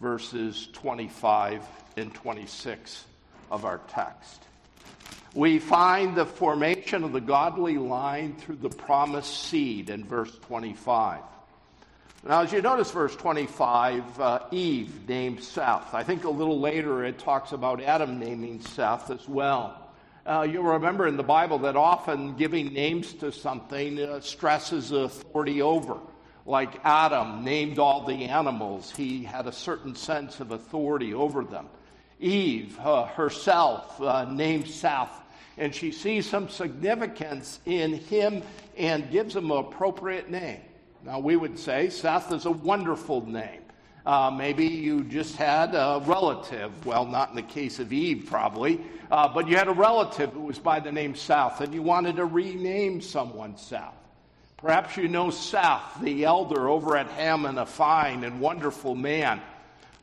verses 0.00 0.68
25 0.72 1.62
and 1.98 2.14
26 2.14 3.04
of 3.50 3.66
our 3.66 3.80
text. 3.88 4.44
We 5.34 5.58
find 5.58 6.14
the 6.14 6.26
formation 6.26 7.02
of 7.02 7.12
the 7.12 7.20
godly 7.20 7.76
line 7.76 8.36
through 8.36 8.56
the 8.56 8.68
promised 8.70 9.48
seed 9.48 9.90
in 9.90 10.04
verse 10.04 10.36
25. 10.46 11.22
Now, 12.26 12.42
as 12.42 12.52
you 12.52 12.62
notice, 12.62 12.90
verse 12.90 13.14
25, 13.16 14.20
uh, 14.20 14.38
Eve 14.50 15.08
named 15.08 15.42
Seth. 15.42 15.92
I 15.92 16.04
think 16.04 16.24
a 16.24 16.30
little 16.30 16.60
later 16.60 17.04
it 17.04 17.18
talks 17.18 17.52
about 17.52 17.82
Adam 17.82 18.18
naming 18.18 18.60
Seth 18.60 19.10
as 19.10 19.28
well. 19.28 19.90
Uh, 20.24 20.46
you'll 20.50 20.62
remember 20.62 21.06
in 21.06 21.16
the 21.16 21.22
Bible 21.22 21.58
that 21.58 21.76
often 21.76 22.36
giving 22.36 22.72
names 22.72 23.12
to 23.14 23.30
something 23.30 24.00
uh, 24.00 24.20
stresses 24.20 24.92
authority 24.92 25.60
over 25.60 25.98
like 26.46 26.80
Adam 26.84 27.42
named 27.42 27.78
all 27.78 28.04
the 28.04 28.24
animals, 28.24 28.92
he 28.94 29.24
had 29.24 29.46
a 29.46 29.52
certain 29.52 29.94
sense 29.94 30.40
of 30.40 30.50
authority 30.50 31.14
over 31.14 31.42
them. 31.44 31.66
Eve 32.20 32.78
uh, 32.80 33.06
herself 33.06 34.00
uh, 34.00 34.24
named 34.26 34.68
Seth, 34.68 35.22
and 35.56 35.74
she 35.74 35.92
sees 35.92 36.28
some 36.28 36.48
significance 36.48 37.60
in 37.66 37.94
him 37.94 38.42
and 38.76 39.10
gives 39.10 39.36
him 39.36 39.50
an 39.50 39.58
appropriate 39.58 40.30
name. 40.30 40.60
Now, 41.04 41.18
we 41.18 41.36
would 41.36 41.58
say 41.58 41.90
Seth 41.90 42.32
is 42.32 42.46
a 42.46 42.50
wonderful 42.50 43.26
name. 43.26 43.60
Uh, 44.06 44.30
maybe 44.30 44.66
you 44.66 45.02
just 45.04 45.36
had 45.36 45.74
a 45.74 46.02
relative, 46.04 46.84
well, 46.84 47.06
not 47.06 47.30
in 47.30 47.36
the 47.36 47.42
case 47.42 47.78
of 47.78 47.92
Eve, 47.92 48.26
probably, 48.28 48.80
uh, 49.10 49.28
but 49.28 49.48
you 49.48 49.56
had 49.56 49.68
a 49.68 49.72
relative 49.72 50.30
who 50.32 50.40
was 50.40 50.58
by 50.58 50.78
the 50.78 50.92
name 50.92 51.14
Seth, 51.14 51.60
and 51.60 51.72
you 51.72 51.82
wanted 51.82 52.16
to 52.16 52.24
rename 52.26 53.00
someone 53.00 53.56
Seth. 53.56 53.94
Perhaps 54.58 54.96
you 54.96 55.08
know 55.08 55.30
Seth, 55.30 56.00
the 56.02 56.24
elder 56.24 56.68
over 56.68 56.96
at 56.96 57.06
Hammon, 57.08 57.58
a 57.58 57.66
fine 57.66 58.24
and 58.24 58.40
wonderful 58.40 58.94
man. 58.94 59.40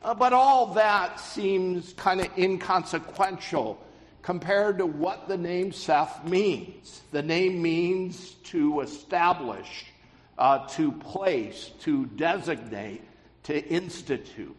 Uh, 0.02 0.14
but 0.14 0.32
all 0.32 0.74
that 0.74 1.20
seems 1.20 1.92
kind 1.92 2.20
of 2.20 2.28
inconsequential 2.36 3.78
compared 4.22 4.78
to 4.78 4.86
what 4.86 5.28
the 5.28 5.36
name 5.36 5.72
Seth 5.72 6.24
means. 6.24 7.02
The 7.10 7.22
name 7.22 7.60
means 7.60 8.30
to 8.44 8.80
establish, 8.80 9.86
uh, 10.38 10.66
to 10.68 10.92
place, 10.92 11.70
to 11.80 12.06
designate, 12.06 13.02
to 13.44 13.64
institute. 13.64 14.56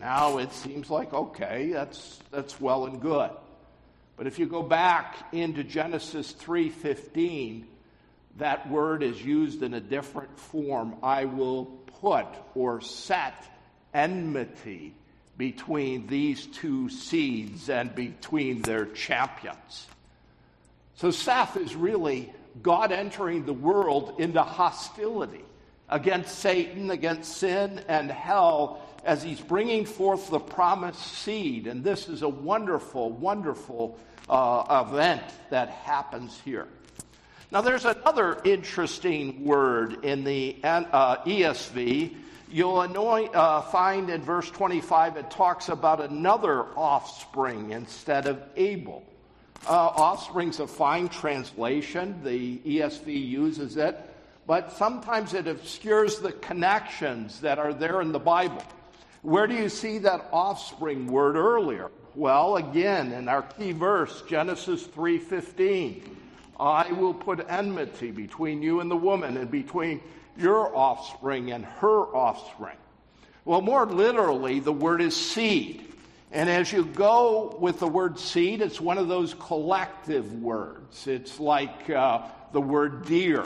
Now 0.00 0.38
it 0.38 0.52
seems 0.52 0.90
like, 0.90 1.14
okay, 1.14 1.70
that's, 1.72 2.18
that's 2.30 2.60
well 2.60 2.86
and 2.86 3.00
good. 3.00 3.30
But 4.16 4.26
if 4.26 4.38
you 4.38 4.46
go 4.46 4.62
back 4.62 5.16
into 5.32 5.64
Genesis 5.64 6.32
3:15, 6.32 7.64
that 8.36 8.68
word 8.68 9.02
is 9.02 9.24
used 9.24 9.62
in 9.62 9.74
a 9.74 9.80
different 9.80 10.38
form. 10.38 10.96
I 11.02 11.24
will 11.24 11.66
put 12.00 12.26
or 12.54 12.80
set 12.80 13.34
enmity 13.92 14.94
between 15.36 16.06
these 16.06 16.46
two 16.46 16.88
seeds 16.88 17.68
and 17.68 17.94
between 17.94 18.62
their 18.62 18.86
champions. 18.86 19.86
So 20.96 21.10
Seth 21.10 21.56
is 21.56 21.74
really 21.74 22.32
God 22.62 22.92
entering 22.92 23.44
the 23.44 23.52
world 23.52 24.14
into 24.18 24.42
hostility 24.42 25.44
against 25.88 26.38
Satan, 26.38 26.90
against 26.90 27.36
sin 27.36 27.82
and 27.88 28.10
hell, 28.10 28.80
as 29.04 29.22
he's 29.22 29.40
bringing 29.40 29.84
forth 29.84 30.30
the 30.30 30.38
promised 30.38 31.00
seed. 31.00 31.66
And 31.66 31.82
this 31.82 32.08
is 32.08 32.22
a 32.22 32.28
wonderful, 32.28 33.10
wonderful 33.10 33.98
uh, 34.28 34.84
event 34.88 35.22
that 35.50 35.68
happens 35.70 36.40
here. 36.44 36.68
Now, 37.50 37.60
there's 37.60 37.84
another 37.84 38.40
interesting 38.44 39.44
word 39.44 40.04
in 40.04 40.24
the 40.24 40.56
uh, 40.64 41.18
ESV. 41.18 42.16
You'll 42.54 42.82
annoy, 42.82 43.24
uh, 43.30 43.62
find 43.62 44.08
in 44.08 44.22
verse 44.22 44.48
25 44.48 45.16
it 45.16 45.28
talks 45.28 45.70
about 45.70 46.00
another 46.00 46.66
offspring 46.76 47.72
instead 47.72 48.28
of 48.28 48.40
Abel. 48.54 49.02
Uh, 49.66 49.72
offspring's 49.72 50.60
a 50.60 50.68
fine 50.68 51.08
translation. 51.08 52.20
The 52.22 52.58
ESV 52.58 53.08
uses 53.08 53.76
it, 53.76 53.98
but 54.46 54.70
sometimes 54.70 55.34
it 55.34 55.48
obscures 55.48 56.20
the 56.20 56.30
connections 56.30 57.40
that 57.40 57.58
are 57.58 57.74
there 57.74 58.00
in 58.00 58.12
the 58.12 58.20
Bible. 58.20 58.62
Where 59.22 59.48
do 59.48 59.54
you 59.54 59.68
see 59.68 59.98
that 59.98 60.28
offspring 60.32 61.08
word 61.08 61.34
earlier? 61.34 61.90
Well, 62.14 62.54
again, 62.54 63.10
in 63.10 63.28
our 63.28 63.42
key 63.42 63.72
verse, 63.72 64.22
Genesis 64.28 64.86
3:15. 64.86 66.18
I 66.60 66.92
will 66.92 67.14
put 67.14 67.44
enmity 67.48 68.12
between 68.12 68.62
you 68.62 68.78
and 68.78 68.88
the 68.88 68.96
woman, 68.96 69.38
and 69.38 69.50
between 69.50 70.00
your 70.36 70.74
offspring 70.76 71.52
and 71.52 71.64
her 71.64 72.14
offspring. 72.14 72.76
Well, 73.44 73.60
more 73.60 73.86
literally, 73.86 74.60
the 74.60 74.72
word 74.72 75.02
is 75.02 75.14
seed. 75.14 75.92
And 76.32 76.48
as 76.48 76.72
you 76.72 76.84
go 76.84 77.56
with 77.60 77.78
the 77.78 77.86
word 77.86 78.18
seed, 78.18 78.60
it's 78.60 78.80
one 78.80 78.98
of 78.98 79.08
those 79.08 79.34
collective 79.34 80.42
words. 80.42 81.06
It's 81.06 81.38
like 81.38 81.88
uh, 81.90 82.22
the 82.52 82.60
word 82.60 83.06
deer. 83.06 83.44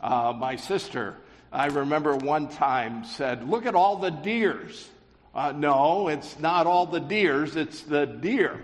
Uh, 0.00 0.32
my 0.36 0.56
sister, 0.56 1.16
I 1.52 1.66
remember 1.66 2.16
one 2.16 2.48
time 2.48 3.04
said, 3.04 3.48
Look 3.48 3.66
at 3.66 3.74
all 3.74 3.96
the 3.96 4.10
deers. 4.10 4.88
Uh, 5.34 5.52
no, 5.52 6.08
it's 6.08 6.38
not 6.38 6.66
all 6.66 6.86
the 6.86 7.00
deers, 7.00 7.56
it's 7.56 7.82
the 7.82 8.06
deer 8.06 8.60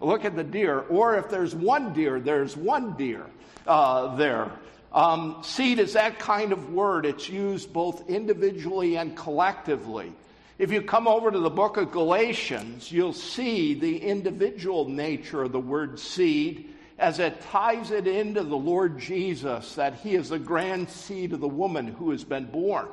look 0.00 0.24
at 0.24 0.34
the 0.34 0.44
deer. 0.44 0.80
Or 0.80 1.16
if 1.16 1.28
there's 1.28 1.54
one 1.54 1.92
deer, 1.92 2.20
there's 2.20 2.56
one 2.56 2.94
deer 2.96 3.26
uh, 3.66 4.16
there. 4.16 4.50
Um, 4.92 5.38
seed 5.42 5.78
is 5.78 5.92
that 5.92 6.18
kind 6.18 6.52
of 6.52 6.72
word. 6.72 7.06
It's 7.06 7.28
used 7.28 7.72
both 7.72 8.10
individually 8.10 8.96
and 8.96 9.16
collectively. 9.16 10.12
If 10.58 10.72
you 10.72 10.82
come 10.82 11.08
over 11.08 11.30
to 11.30 11.38
the 11.38 11.48
book 11.48 11.76
of 11.76 11.92
Galatians, 11.92 12.90
you'll 12.90 13.12
see 13.12 13.74
the 13.74 13.98
individual 13.98 14.88
nature 14.88 15.42
of 15.42 15.52
the 15.52 15.60
word 15.60 15.98
seed 15.98 16.74
as 16.98 17.18
it 17.18 17.40
ties 17.40 17.90
it 17.90 18.06
into 18.06 18.42
the 18.42 18.56
Lord 18.56 18.98
Jesus, 18.98 19.74
that 19.76 19.94
he 19.94 20.16
is 20.16 20.28
the 20.28 20.38
grand 20.38 20.90
seed 20.90 21.32
of 21.32 21.40
the 21.40 21.48
woman 21.48 21.86
who 21.86 22.10
has 22.10 22.24
been 22.24 22.44
born. 22.44 22.88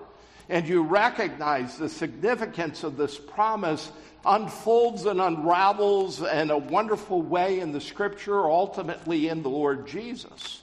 And 0.48 0.66
you 0.66 0.84
recognize 0.84 1.78
the 1.78 1.90
significance 1.90 2.84
of 2.84 2.96
this 2.96 3.18
promise 3.18 3.92
unfolds 4.26 5.06
and 5.06 5.20
unravels 5.20 6.22
in 6.22 6.52
a 6.52 6.58
wonderful 6.58 7.22
way 7.22 7.60
in 7.60 7.74
the 7.74 7.82
scripture, 7.82 8.50
ultimately 8.50 9.28
in 9.28 9.44
the 9.44 9.50
Lord 9.50 9.88
Jesus. 9.88 10.62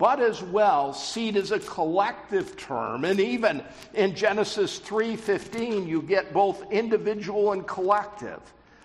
But 0.00 0.18
as 0.18 0.42
well 0.42 0.94
seed 0.94 1.36
is 1.36 1.52
a 1.52 1.60
collective 1.60 2.56
term 2.56 3.04
and 3.04 3.20
even 3.20 3.62
in 3.92 4.14
genesis 4.14 4.80
3.15 4.80 5.86
you 5.86 6.00
get 6.00 6.32
both 6.32 6.72
individual 6.72 7.52
and 7.52 7.68
collective. 7.68 8.40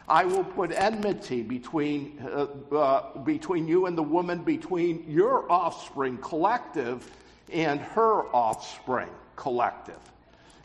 I 0.07 0.25
will 0.25 0.43
put 0.43 0.71
enmity 0.71 1.41
between, 1.41 2.19
uh, 2.21 2.75
uh, 2.75 3.17
between 3.19 3.67
you 3.67 3.87
and 3.87 3.97
the 3.97 4.03
woman 4.03 4.43
between 4.43 5.03
your 5.07 5.51
offspring 5.51 6.19
collective 6.19 7.09
and 7.51 7.79
her 7.79 8.25
offspring 8.35 9.09
collective. 9.35 9.99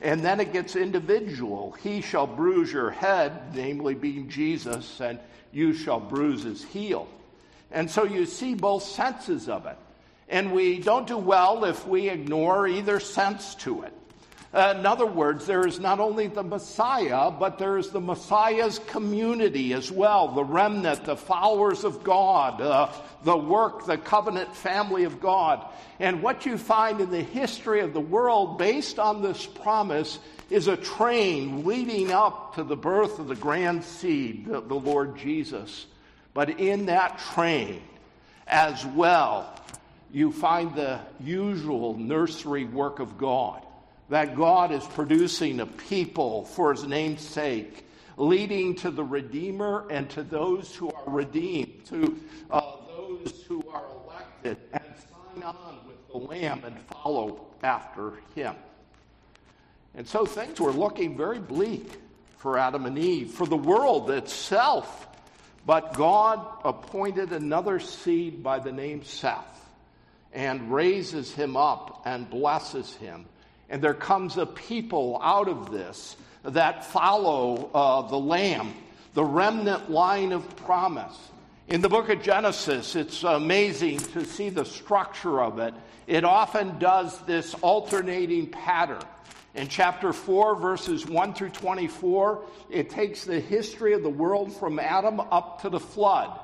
And 0.02 0.22
then 0.22 0.40
it 0.40 0.52
gets 0.52 0.76
individual. 0.76 1.72
He 1.72 2.02
shall 2.02 2.26
bruise 2.26 2.72
your 2.72 2.90
head 2.90 3.54
namely 3.54 3.94
being 3.94 4.28
jesus 4.28 5.00
and 5.00 5.18
you 5.52 5.72
shall 5.72 6.00
bruise 6.00 6.42
his 6.42 6.62
heel. 6.62 7.08
And 7.70 7.90
so 7.90 8.04
you 8.04 8.26
see 8.26 8.54
both 8.54 8.82
senses 8.82 9.48
of 9.48 9.64
it 9.66 9.78
and 10.30 10.52
we 10.52 10.78
don't 10.78 11.08
do 11.08 11.18
well 11.18 11.64
if 11.64 11.86
we 11.86 12.08
ignore 12.08 12.66
either 12.66 13.00
sense 13.00 13.56
to 13.56 13.82
it. 13.82 13.92
Uh, 14.52 14.74
in 14.76 14.86
other 14.86 15.06
words, 15.06 15.46
there 15.46 15.64
is 15.64 15.78
not 15.78 16.00
only 16.00 16.26
the 16.26 16.42
Messiah, 16.42 17.30
but 17.30 17.58
there 17.58 17.78
is 17.78 17.90
the 17.90 18.00
Messiah's 18.00 18.80
community 18.80 19.72
as 19.72 19.92
well 19.92 20.28
the 20.28 20.42
remnant, 20.42 21.04
the 21.04 21.16
followers 21.16 21.84
of 21.84 22.02
God, 22.02 22.60
uh, 22.60 22.88
the 23.22 23.36
work, 23.36 23.86
the 23.86 23.98
covenant 23.98 24.54
family 24.56 25.04
of 25.04 25.20
God. 25.20 25.64
And 26.00 26.22
what 26.22 26.46
you 26.46 26.58
find 26.58 27.00
in 27.00 27.10
the 27.10 27.22
history 27.22 27.80
of 27.80 27.92
the 27.92 28.00
world 28.00 28.58
based 28.58 28.98
on 28.98 29.22
this 29.22 29.46
promise 29.46 30.18
is 30.48 30.66
a 30.66 30.76
train 30.76 31.64
leading 31.64 32.10
up 32.10 32.56
to 32.56 32.64
the 32.64 32.76
birth 32.76 33.20
of 33.20 33.28
the 33.28 33.36
grand 33.36 33.84
seed, 33.84 34.46
the, 34.46 34.60
the 34.60 34.74
Lord 34.74 35.16
Jesus. 35.16 35.86
But 36.34 36.58
in 36.58 36.86
that 36.86 37.20
train, 37.34 37.82
as 38.50 38.84
well, 38.84 39.54
you 40.12 40.32
find 40.32 40.74
the 40.74 41.00
usual 41.20 41.96
nursery 41.96 42.64
work 42.64 42.98
of 42.98 43.16
God 43.18 43.64
that 44.10 44.34
God 44.34 44.72
is 44.72 44.84
producing 44.84 45.60
a 45.60 45.66
people 45.66 46.44
for 46.44 46.72
his 46.72 46.84
name's 46.84 47.22
sake, 47.22 47.86
leading 48.16 48.74
to 48.76 48.90
the 48.90 49.04
Redeemer 49.04 49.86
and 49.88 50.10
to 50.10 50.24
those 50.24 50.74
who 50.74 50.90
are 50.90 51.04
redeemed, 51.06 51.84
to 51.86 52.20
uh, 52.50 52.60
those 52.88 53.44
who 53.46 53.64
are 53.72 53.84
elected 54.04 54.56
and 54.72 54.82
sign 55.32 55.44
on 55.44 55.78
with 55.86 56.08
the 56.08 56.18
Lamb 56.18 56.62
and 56.64 56.76
follow 56.80 57.46
after 57.62 58.14
him. 58.34 58.56
And 59.94 60.06
so 60.06 60.26
things 60.26 60.60
were 60.60 60.72
looking 60.72 61.16
very 61.16 61.38
bleak 61.38 61.88
for 62.38 62.58
Adam 62.58 62.86
and 62.86 62.98
Eve, 62.98 63.30
for 63.30 63.46
the 63.46 63.56
world 63.56 64.10
itself. 64.10 65.06
But 65.64 65.94
God 65.94 66.44
appointed 66.64 67.32
another 67.32 67.78
seed 67.78 68.42
by 68.42 68.58
the 68.58 68.72
name 68.72 69.04
Seth 69.04 69.59
and 70.32 70.72
raises 70.72 71.32
him 71.32 71.56
up 71.56 72.02
and 72.04 72.28
blesses 72.30 72.94
him. 72.96 73.26
And 73.68 73.82
there 73.82 73.94
comes 73.94 74.36
a 74.36 74.46
people 74.46 75.18
out 75.22 75.48
of 75.48 75.70
this 75.70 76.16
that 76.44 76.84
follow 76.84 77.70
uh, 77.72 78.08
the 78.08 78.18
Lamb, 78.18 78.74
the 79.14 79.24
remnant 79.24 79.90
line 79.90 80.32
of 80.32 80.56
promise. 80.56 81.16
In 81.68 81.80
the 81.80 81.88
book 81.88 82.08
of 82.08 82.22
Genesis, 82.22 82.96
it's 82.96 83.22
amazing 83.22 83.98
to 83.98 84.24
see 84.24 84.48
the 84.48 84.64
structure 84.64 85.40
of 85.40 85.58
it. 85.58 85.74
It 86.06 86.24
often 86.24 86.78
does 86.78 87.16
this 87.26 87.54
alternating 87.54 88.48
pattern. 88.48 89.02
In 89.54 89.68
chapter 89.68 90.12
4, 90.12 90.56
verses 90.56 91.06
1 91.06 91.34
through 91.34 91.50
24, 91.50 92.44
it 92.70 92.90
takes 92.90 93.24
the 93.24 93.38
history 93.38 93.92
of 93.92 94.02
the 94.02 94.10
world 94.10 94.52
from 94.52 94.78
Adam 94.78 95.20
up 95.20 95.62
to 95.62 95.68
the 95.68 95.80
flood 95.80 96.38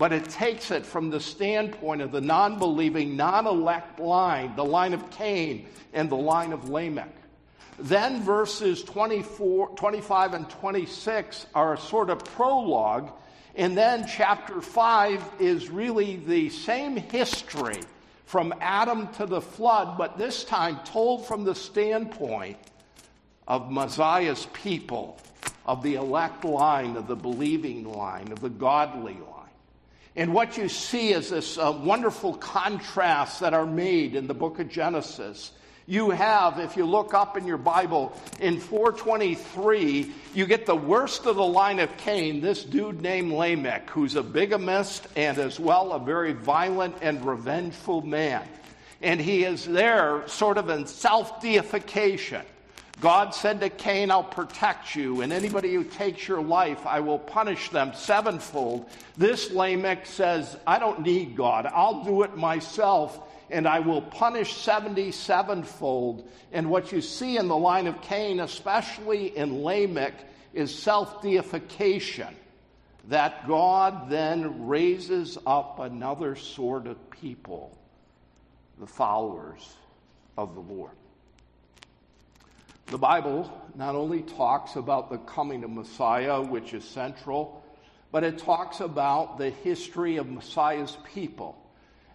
but 0.00 0.14
it 0.14 0.30
takes 0.30 0.70
it 0.70 0.86
from 0.86 1.10
the 1.10 1.20
standpoint 1.20 2.00
of 2.00 2.10
the 2.10 2.22
non 2.22 2.58
believing, 2.58 3.16
non 3.16 3.46
elect 3.46 4.00
line, 4.00 4.56
the 4.56 4.64
line 4.64 4.94
of 4.94 5.10
Cain 5.10 5.66
and 5.92 6.08
the 6.08 6.16
line 6.16 6.54
of 6.54 6.70
Lamech. 6.70 7.14
Then 7.78 8.22
verses 8.22 8.82
24, 8.82 9.76
25 9.76 10.32
and 10.32 10.48
26 10.48 11.46
are 11.54 11.74
a 11.74 11.78
sort 11.78 12.08
of 12.08 12.24
prologue. 12.24 13.12
And 13.54 13.76
then 13.76 14.06
chapter 14.06 14.62
5 14.62 15.22
is 15.38 15.68
really 15.68 16.16
the 16.16 16.48
same 16.48 16.96
history 16.96 17.80
from 18.24 18.54
Adam 18.58 19.08
to 19.14 19.26
the 19.26 19.42
flood, 19.42 19.98
but 19.98 20.16
this 20.16 20.44
time 20.44 20.80
told 20.86 21.26
from 21.26 21.44
the 21.44 21.54
standpoint 21.54 22.56
of 23.46 23.70
Messiah's 23.70 24.46
people, 24.54 25.18
of 25.66 25.82
the 25.82 25.96
elect 25.96 26.42
line, 26.46 26.96
of 26.96 27.06
the 27.06 27.16
believing 27.16 27.84
line, 27.84 28.32
of 28.32 28.40
the 28.40 28.48
godly 28.48 29.12
line. 29.12 29.39
And 30.20 30.34
what 30.34 30.58
you 30.58 30.68
see 30.68 31.14
is 31.14 31.30
this 31.30 31.56
uh, 31.56 31.72
wonderful 31.82 32.34
contrasts 32.34 33.38
that 33.38 33.54
are 33.54 33.64
made 33.64 34.14
in 34.14 34.26
the 34.26 34.34
book 34.34 34.58
of 34.58 34.68
Genesis. 34.68 35.50
You 35.86 36.10
have, 36.10 36.58
if 36.58 36.76
you 36.76 36.84
look 36.84 37.14
up 37.14 37.38
in 37.38 37.46
your 37.46 37.56
Bible, 37.56 38.12
in 38.38 38.60
423, 38.60 40.12
you 40.34 40.44
get 40.44 40.66
the 40.66 40.76
worst 40.76 41.24
of 41.24 41.36
the 41.36 41.42
line 41.42 41.78
of 41.78 41.96
Cain, 41.96 42.42
this 42.42 42.62
dude 42.62 43.00
named 43.00 43.32
Lamech, 43.32 43.88
who's 43.88 44.14
a 44.14 44.22
bigamist 44.22 45.08
and 45.16 45.38
as 45.38 45.58
well 45.58 45.92
a 45.92 45.98
very 45.98 46.34
violent 46.34 46.96
and 47.00 47.24
revengeful 47.24 48.02
man. 48.02 48.46
And 49.00 49.18
he 49.18 49.44
is 49.44 49.64
there 49.64 50.28
sort 50.28 50.58
of 50.58 50.68
in 50.68 50.86
self 50.86 51.40
deification. 51.40 52.42
God 53.00 53.34
said 53.34 53.60
to 53.60 53.70
Cain, 53.70 54.10
I'll 54.10 54.22
protect 54.22 54.94
you, 54.94 55.22
and 55.22 55.32
anybody 55.32 55.72
who 55.72 55.84
takes 55.84 56.28
your 56.28 56.42
life, 56.42 56.86
I 56.86 57.00
will 57.00 57.18
punish 57.18 57.70
them 57.70 57.92
sevenfold. 57.94 58.90
This 59.16 59.50
Lamech 59.50 60.04
says, 60.04 60.54
I 60.66 60.78
don't 60.78 61.00
need 61.00 61.34
God. 61.34 61.64
I'll 61.66 62.04
do 62.04 62.22
it 62.24 62.36
myself, 62.36 63.18
and 63.48 63.66
I 63.66 63.80
will 63.80 64.02
punish 64.02 64.54
77fold. 64.54 66.26
And 66.52 66.68
what 66.68 66.92
you 66.92 67.00
see 67.00 67.38
in 67.38 67.48
the 67.48 67.56
line 67.56 67.86
of 67.86 68.02
Cain, 68.02 68.38
especially 68.40 69.34
in 69.34 69.62
Lamech, 69.62 70.14
is 70.52 70.74
self 70.74 71.22
deification. 71.22 72.36
That 73.08 73.48
God 73.48 74.10
then 74.10 74.68
raises 74.68 75.38
up 75.46 75.78
another 75.78 76.36
sort 76.36 76.86
of 76.86 77.10
people, 77.10 77.76
the 78.78 78.86
followers 78.86 79.74
of 80.36 80.54
the 80.54 80.60
Lord. 80.60 80.92
The 82.90 82.98
Bible 82.98 83.48
not 83.76 83.94
only 83.94 84.22
talks 84.22 84.74
about 84.74 85.10
the 85.10 85.18
coming 85.18 85.62
of 85.62 85.70
Messiah, 85.70 86.42
which 86.42 86.74
is 86.74 86.82
central, 86.82 87.62
but 88.10 88.24
it 88.24 88.38
talks 88.38 88.80
about 88.80 89.38
the 89.38 89.50
history 89.50 90.16
of 90.16 90.28
Messiah's 90.28 90.98
people. 91.14 91.56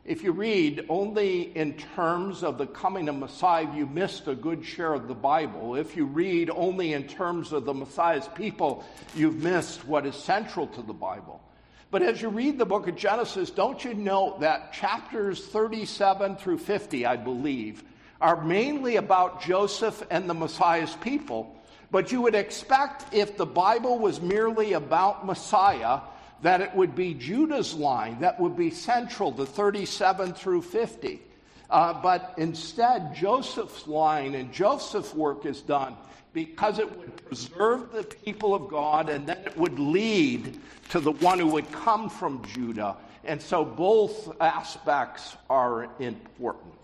If 0.03 0.21
you 0.21 0.33
read 0.33 0.85
only 0.89 1.43
in 1.55 1.75
terms 1.95 2.43
of 2.43 2.57
the 2.57 2.67
coming 2.67 3.07
of 3.07 3.15
Messiah, 3.15 3.73
you 3.73 3.85
missed 3.85 4.27
a 4.27 4.35
good 4.35 4.65
share 4.65 4.93
of 4.93 5.07
the 5.07 5.15
Bible. 5.15 5.77
If 5.77 5.95
you 5.95 6.07
read 6.07 6.49
only 6.49 6.91
in 6.91 7.07
terms 7.07 7.53
of 7.53 7.63
the 7.63 7.73
Messiah's 7.73 8.27
people, 8.35 8.83
you've 9.15 9.41
missed 9.41 9.87
what 9.87 10.05
is 10.05 10.15
central 10.15 10.67
to 10.67 10.81
the 10.81 10.93
Bible. 10.93 11.41
But 11.89 12.01
as 12.01 12.21
you 12.21 12.27
read 12.27 12.57
the 12.57 12.65
book 12.65 12.89
of 12.89 12.97
Genesis, 12.97 13.49
don't 13.49 13.81
you 13.85 13.93
note 13.93 14.41
that 14.41 14.73
chapters 14.73 15.47
37 15.47 16.35
through 16.35 16.57
50, 16.57 17.05
I 17.05 17.15
believe, 17.15 17.81
are 18.21 18.41
mainly 18.43 18.95
about 18.95 19.41
Joseph 19.41 20.03
and 20.09 20.29
the 20.29 20.33
Messiah's 20.33 20.95
people. 20.95 21.55
But 21.91 22.11
you 22.11 22.21
would 22.21 22.35
expect 22.35 23.13
if 23.13 23.37
the 23.37 23.45
Bible 23.45 23.99
was 23.99 24.21
merely 24.21 24.73
about 24.73 25.25
Messiah, 25.25 26.01
that 26.41 26.61
it 26.61 26.75
would 26.75 26.95
be 26.95 27.13
Judah's 27.13 27.73
line 27.73 28.19
that 28.19 28.39
would 28.39 28.55
be 28.55 28.69
central 28.69 29.31
to 29.31 29.45
37 29.45 30.33
through 30.33 30.61
50. 30.61 31.21
Uh, 31.69 31.93
but 32.01 32.33
instead, 32.37 33.15
Joseph's 33.15 33.87
line 33.87 34.35
and 34.35 34.53
Joseph's 34.53 35.13
work 35.13 35.45
is 35.45 35.61
done 35.61 35.95
because 36.33 36.77
it 36.77 36.99
would 36.99 37.25
preserve 37.25 37.91
the 37.91 38.03
people 38.03 38.53
of 38.53 38.67
God 38.67 39.09
and 39.09 39.25
then 39.25 39.37
it 39.45 39.57
would 39.57 39.79
lead 39.79 40.59
to 40.89 40.99
the 40.99 41.11
one 41.11 41.39
who 41.39 41.47
would 41.47 41.71
come 41.71 42.09
from 42.09 42.45
Judah. 42.45 42.95
And 43.23 43.41
so 43.41 43.65
both 43.65 44.39
aspects 44.39 45.35
are 45.49 45.89
important. 45.99 46.74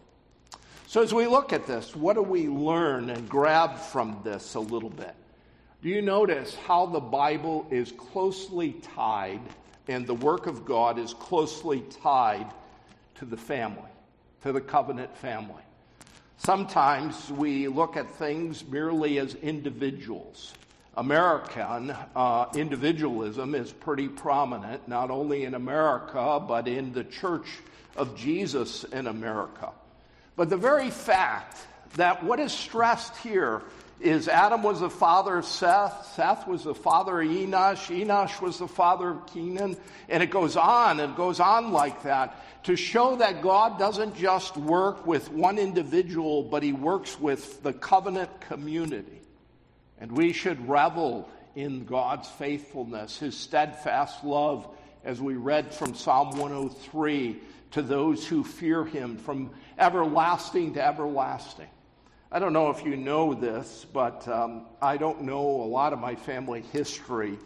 So, 0.92 1.02
as 1.02 1.14
we 1.14 1.26
look 1.26 1.54
at 1.54 1.68
this, 1.68 1.96
what 1.96 2.18
do 2.18 2.22
we 2.22 2.50
learn 2.50 3.12
and 3.12 3.30
grab 3.30 3.78
from 3.78 4.20
this 4.26 4.56
a 4.56 4.60
little 4.60 4.90
bit? 4.90 5.16
Do 5.82 5.88
you 5.88 6.02
notice 6.02 6.54
how 6.54 6.86
the 6.86 7.00
Bible 7.00 7.66
is 7.72 7.94
closely 7.94 8.74
tied 8.74 9.40
and 9.88 10.06
the 10.06 10.16
work 10.16 10.48
of 10.48 10.66
God 10.66 11.00
is 11.00 11.14
closely 11.14 11.86
tied 12.04 12.52
to 13.16 13.24
the 13.24 13.38
family, 13.38 13.90
to 14.44 14.52
the 14.52 14.60
covenant 14.60 15.16
family? 15.16 15.64
Sometimes 16.36 17.32
we 17.32 17.70
look 17.70 17.96
at 17.96 18.14
things 18.16 18.66
merely 18.66 19.18
as 19.18 19.36
individuals. 19.36 20.54
American 20.98 21.96
uh, 22.18 22.48
individualism 22.54 23.56
is 23.56 23.72
pretty 23.72 24.10
prominent, 24.10 24.90
not 24.90 25.10
only 25.10 25.46
in 25.46 25.54
America, 25.54 26.44
but 26.46 26.68
in 26.68 26.92
the 26.92 27.06
church 27.06 27.48
of 27.96 28.14
Jesus 28.18 28.84
in 28.84 29.08
America. 29.08 29.72
But 30.42 30.50
the 30.50 30.58
very 30.58 30.90
fact 30.90 31.56
that 31.98 32.24
what 32.24 32.40
is 32.40 32.52
stressed 32.52 33.16
here 33.18 33.62
is 34.00 34.28
Adam 34.28 34.64
was 34.64 34.80
the 34.80 34.90
father 34.90 35.38
of 35.38 35.46
Seth, 35.46 36.14
Seth 36.16 36.48
was 36.48 36.64
the 36.64 36.74
father 36.74 37.22
of 37.22 37.28
Enosh, 37.30 37.96
Enosh 38.04 38.42
was 38.42 38.58
the 38.58 38.68
father 38.68 39.10
of 39.10 39.28
Kenan, 39.28 39.78
and 40.10 40.24
it 40.24 40.32
goes 40.32 40.58
on, 40.58 41.00
and 41.00 41.16
goes 41.16 41.40
on 41.40 41.72
like 41.72 42.02
that 42.02 42.44
to 42.64 42.76
show 42.76 43.18
that 43.18 43.44
God 43.44 43.78
doesn't 43.78 44.16
just 44.16 44.58
work 44.58 45.06
with 45.06 45.32
one 45.32 45.60
individual, 45.60 46.42
but 46.42 46.64
he 46.64 46.74
works 46.74 47.20
with 47.20 47.62
the 47.62 47.74
covenant 47.74 48.42
community. 48.42 49.22
And 50.00 50.12
we 50.12 50.34
should 50.34 50.68
revel 50.68 51.30
in 51.54 51.86
God's 51.86 52.28
faithfulness, 52.28 53.20
his 53.20 53.38
steadfast 53.38 54.24
love, 54.24 54.68
as 55.04 55.22
we 55.22 55.36
read 55.36 55.72
from 55.72 55.94
Psalm 55.94 56.32
103 56.32 57.40
to 57.72 57.82
those 57.82 58.28
who 58.28 58.44
fear 58.44 58.84
him 58.84 59.18
from 59.18 59.52
everlasting 59.82 60.76
to 60.76 60.86
everlasting. 60.86 61.68
I 62.32 62.40
don't 62.40 62.54
know 62.54 62.70
if 62.70 62.86
you 62.86 62.96
know 62.96 63.34
this, 63.34 63.86
but 63.92 64.26
um, 64.28 64.68
I 64.82 64.96
don't 64.96 65.24
know 65.24 65.42
a 65.42 65.68
lot 65.68 65.92
of 65.92 66.00
my 66.00 66.16
family 66.16 66.62
history. 66.72 67.38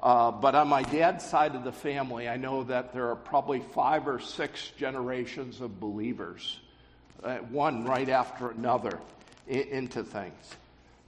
Uh, 0.00 0.30
but 0.30 0.54
on 0.54 0.68
my 0.68 0.82
dad's 0.82 1.24
side 1.24 1.56
of 1.56 1.64
the 1.64 1.72
family, 1.72 2.28
I 2.28 2.36
know 2.36 2.62
that 2.64 2.92
there 2.92 3.08
are 3.08 3.16
probably 3.16 3.58
five 3.58 4.06
or 4.06 4.20
six 4.20 4.70
generations 4.76 5.60
of 5.60 5.80
believers, 5.80 6.60
uh, 7.24 7.38
one 7.38 7.84
right 7.84 8.08
after 8.08 8.50
another, 8.50 9.00
into 9.48 10.04
things. 10.04 10.54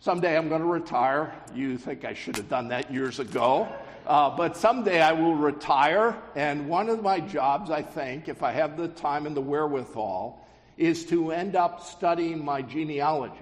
Someday 0.00 0.36
I'm 0.36 0.48
going 0.48 0.62
to 0.62 0.66
retire. 0.66 1.32
You 1.54 1.78
think 1.78 2.04
I 2.04 2.14
should 2.14 2.36
have 2.36 2.48
done 2.48 2.68
that 2.68 2.90
years 2.90 3.20
ago. 3.20 3.68
Uh, 4.06 4.34
but 4.34 4.56
someday 4.56 5.00
I 5.00 5.12
will 5.12 5.36
retire, 5.36 6.16
and 6.34 6.68
one 6.68 6.88
of 6.88 7.02
my 7.02 7.20
jobs, 7.20 7.70
I 7.70 7.82
think, 7.82 8.28
if 8.28 8.42
I 8.42 8.50
have 8.50 8.76
the 8.76 8.88
time 8.88 9.26
and 9.26 9.36
the 9.36 9.42
wherewithal, 9.42 10.44
is 10.80 11.04
to 11.04 11.30
end 11.30 11.54
up 11.56 11.84
studying 11.84 12.42
my 12.42 12.62
genealogy. 12.62 13.36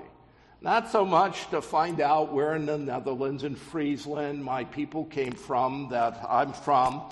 Not 0.61 0.91
so 0.91 1.05
much 1.05 1.49
to 1.51 1.63
find 1.63 2.01
out 2.01 2.33
where 2.33 2.57
in 2.57 2.67
the 2.67 2.77
Netherlands 2.77 3.45
and 3.45 3.57
Friesland 3.57 4.45
my 4.45 4.65
people 4.65 5.05
came 5.05 5.31
from, 5.33 5.87
that 5.93 6.19
I'm 6.29 6.53
from, 6.53 7.03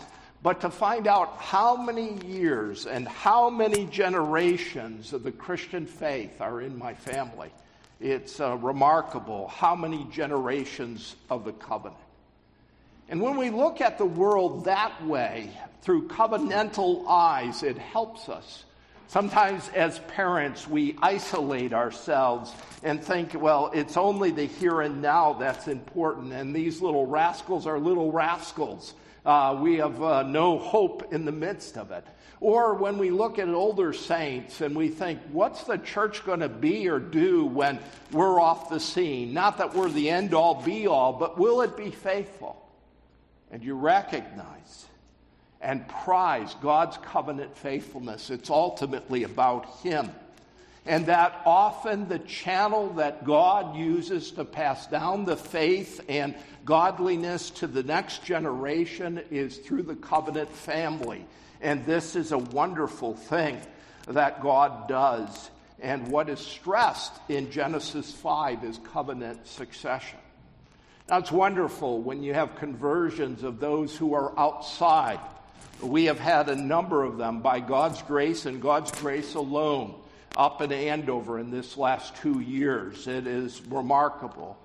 but 0.43 0.61
to 0.63 0.71
find 0.71 1.07
out 1.07 1.37
how 1.37 1.77
many 1.77 2.15
years 2.27 2.87
and 2.87 3.07
how 3.07 3.49
many 3.51 3.87
generations 3.87 5.13
of 5.13 5.23
the 5.23 5.31
Christian 5.31 5.87
faith 5.87 6.41
are 6.41 6.61
in 6.61 6.77
my 6.77 6.93
family. 6.93 7.53
It's 8.01 8.41
uh, 8.41 8.57
remarkable 8.57 9.47
how 9.47 9.77
many 9.77 10.09
generations 10.11 11.15
of 11.31 11.45
the 11.45 11.53
covenant. 11.53 12.01
And 13.09 13.21
when 13.21 13.37
we 13.37 13.51
look 13.51 13.81
at 13.81 13.97
the 13.97 14.05
world 14.05 14.65
that 14.65 15.07
way, 15.07 15.51
through 15.83 16.09
covenantal 16.09 17.07
eyes, 17.07 17.63
it 17.63 17.79
helps 17.79 18.29
us 18.29 18.65
Sometimes, 19.09 19.69
as 19.69 20.01
parents, 20.01 20.67
we 20.67 20.97
isolate 21.01 21.73
ourselves 21.73 22.53
and 22.83 23.03
think, 23.03 23.41
well, 23.41 23.71
it's 23.73 23.97
only 23.97 24.33
the 24.33 24.47
here 24.47 24.81
and 24.81 25.01
now 25.01 25.35
that's 25.35 25.69
important, 25.69 26.33
and 26.33 26.55
these 26.55 26.83
little 26.83 27.07
rascals 27.07 27.67
are 27.67 27.79
little 27.79 28.11
rascals. 28.11 28.95
Uh, 29.25 29.59
we 29.61 29.77
have 29.77 30.03
uh, 30.03 30.23
no 30.23 30.59
hope 30.59 31.13
in 31.13 31.25
the 31.25 31.33
midst 31.33 31.77
of 31.77 31.91
it. 31.91 32.05
Or 32.41 32.75
when 32.75 32.99
we 32.99 33.11
look 33.11 33.39
at 33.39 33.49
older 33.49 33.93
saints 33.93 34.61
and 34.61 34.77
we 34.77 34.89
think, 34.89 35.21
what's 35.33 35.65
the 35.65 35.79
church 35.79 36.25
going 36.25 36.41
to 36.41 36.49
be 36.49 36.89
or 36.89 36.99
do 36.99 37.47
when 37.47 37.79
we're 38.13 38.41
off 38.41 38.69
the 38.69 38.79
scene? 38.79 39.33
Not 39.33 39.59
that 39.59 39.75
we're 39.75 39.89
the 39.89 40.11
end 40.11 40.35
all 40.35 40.63
be 40.63 40.87
all, 40.87 41.13
but 41.13 41.39
will 41.39 41.63
it 41.63 41.77
be 41.77 41.91
faithful? 41.91 42.63
And 43.51 43.65
you 43.65 43.75
recognize 43.75 44.86
and 45.61 45.87
prize 45.89 46.55
God's 46.61 46.97
covenant 46.99 47.57
faithfulness. 47.57 48.31
It's 48.31 48.51
ultimately 48.51 49.25
about 49.25 49.67
Him. 49.81 50.11
And 50.87 51.07
that 51.07 51.43
often 51.45 52.09
the 52.09 52.21
channel 52.21 52.91
that 52.95 53.25
God 53.25 53.77
uses 53.77 54.31
to 54.33 54.45
pass 54.45 54.87
down 54.87 55.25
the 55.25 55.37
faith 55.37 56.01
and 56.09 56.35
godliness 56.65 57.51
to 57.51 57.67
the 57.67 57.83
next 57.83 58.25
generation 58.25 59.21
is 59.31 59.57
through 59.57 59.83
the 59.83 59.97
covenant 59.97 60.51
family. 60.51 61.27
And 61.61 61.85
this 61.87 62.15
is 62.15 62.31
a 62.31 62.39
wonderful 62.39 63.15
thing 63.15 63.61
that 64.07 64.43
God 64.43 64.89
does. 64.89 65.51
And 65.81 66.09
what 66.09 66.29
is 66.29 66.39
stressed 66.39 67.13
in 67.29 67.51
Genesis 67.51 68.13
5 68.13 68.63
is 68.63 68.79
covenant 68.93 69.47
succession. 69.47 70.19
Now, 71.09 71.19
it's 71.19 71.33
wonderful 71.33 72.01
when 72.01 72.23
you 72.23 72.35
have 72.35 72.57
conversions 72.57 73.43
of 73.43 73.59
those 73.61 73.97
who 73.97 74.15
are 74.15 74.37
outside 74.39 75.21
we 75.83 76.07
have 76.07 76.19
had 76.19 76.49
a 76.49 76.57
number 76.57 77.05
of 77.05 77.19
them 77.19 77.41
by 77.41 77.61
God's 77.61 78.03
grace 78.03 78.47
and 78.47 78.63
God's 78.63 78.91
grace 78.93 79.35
alone 79.35 79.95
up 80.37 80.61
in 80.63 80.73
Andover 80.73 81.39
in 81.39 81.51
this 81.51 81.77
last 81.77 82.17
two 82.17 82.41
years. 82.41 83.07
It 83.07 83.27
is 83.27 83.61
remarkable. 83.67 84.59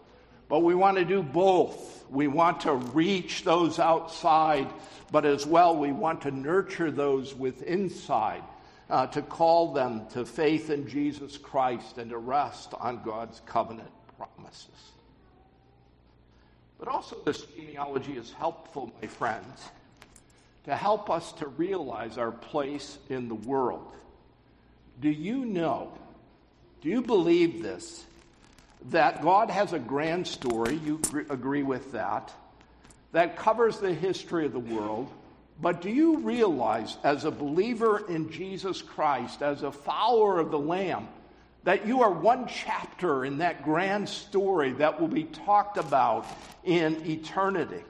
But 0.48 0.60
we 0.60 0.76
want 0.76 0.98
to 0.98 1.06
do 1.06 1.24
both. 1.24 2.06
We 2.10 2.28
want 2.28 2.62
to 2.62 2.74
reach 2.74 3.44
those 3.44 3.80
outside, 3.80 4.68
but 5.12 5.26
as 5.26 5.46
well, 5.46 5.76
we 5.76 5.92
want 5.92 6.22
to 6.22 6.32
nurture 6.32 6.92
those 6.92 7.34
with 7.34 7.64
inside, 7.64 8.44
uh, 8.90 9.08
to 9.08 9.22
call 9.22 9.72
them 9.72 10.08
to 10.10 10.26
faith 10.26 10.70
in 10.70 10.90
Jesus 10.90 11.38
Christ 11.38 11.98
and 11.98 12.10
to 12.10 12.18
rest 12.18 12.74
on 12.80 13.02
God's 13.04 13.42
covenant 13.46 13.92
promises. 14.18 14.68
But 16.80 16.90
also, 16.90 17.18
this 17.24 17.44
genealogy 17.44 18.14
is 18.14 18.34
helpful, 18.34 18.92
my 19.02 19.08
friends 19.08 19.70
to 20.65 20.76
help 20.76 21.10
us 21.10 21.32
to 21.34 21.47
realize 21.47 22.17
our 22.17 22.32
place 22.32 22.97
in 23.10 23.28
the 23.28 23.36
world. 23.36 23.91
Do 25.00 25.10
you 25.10 25.45
know, 25.45 25.91
do 26.82 26.89
you 26.89 27.02
believe 27.02 27.63
this, 27.63 28.06
that 28.89 29.21
God 29.21 29.50
has 29.50 29.74
a 29.74 29.80
grand 29.80 30.28
story, 30.28 30.76
you 30.76 31.02
agree 31.30 31.63
with 31.63 31.91
that, 31.93 32.34
that 33.12 33.36
covers 33.36 33.78
the 33.78 33.93
history 33.93 34.45
of 34.45 34.54
the 34.54 34.60
world, 34.60 35.12
but 35.60 35.82
do 35.82 35.89
you 35.89 36.17
realize, 36.17 36.97
as 37.04 37.26
a 37.26 37.32
believer 37.32 38.08
in 38.08 38.32
Jesus 38.32 38.82
Christ, 38.82 39.43
as 39.43 39.62
a 39.62 39.71
follower 39.71 40.39
of 40.39 40.50
the 40.50 40.60
Lamb, 40.60 41.08
that 41.63 41.86
you 41.86 42.02
are 42.02 42.12
one 42.12 42.47
chapter 42.47 43.24
in 43.24 43.38
that 43.38 43.63
grand 43.63 44.10
story 44.10 44.71
that 44.74 45.00
will 45.00 45.08
be 45.08 45.26
talked 45.26 45.78
about 45.78 46.26
in 46.63 47.06
eternity? 47.08 47.84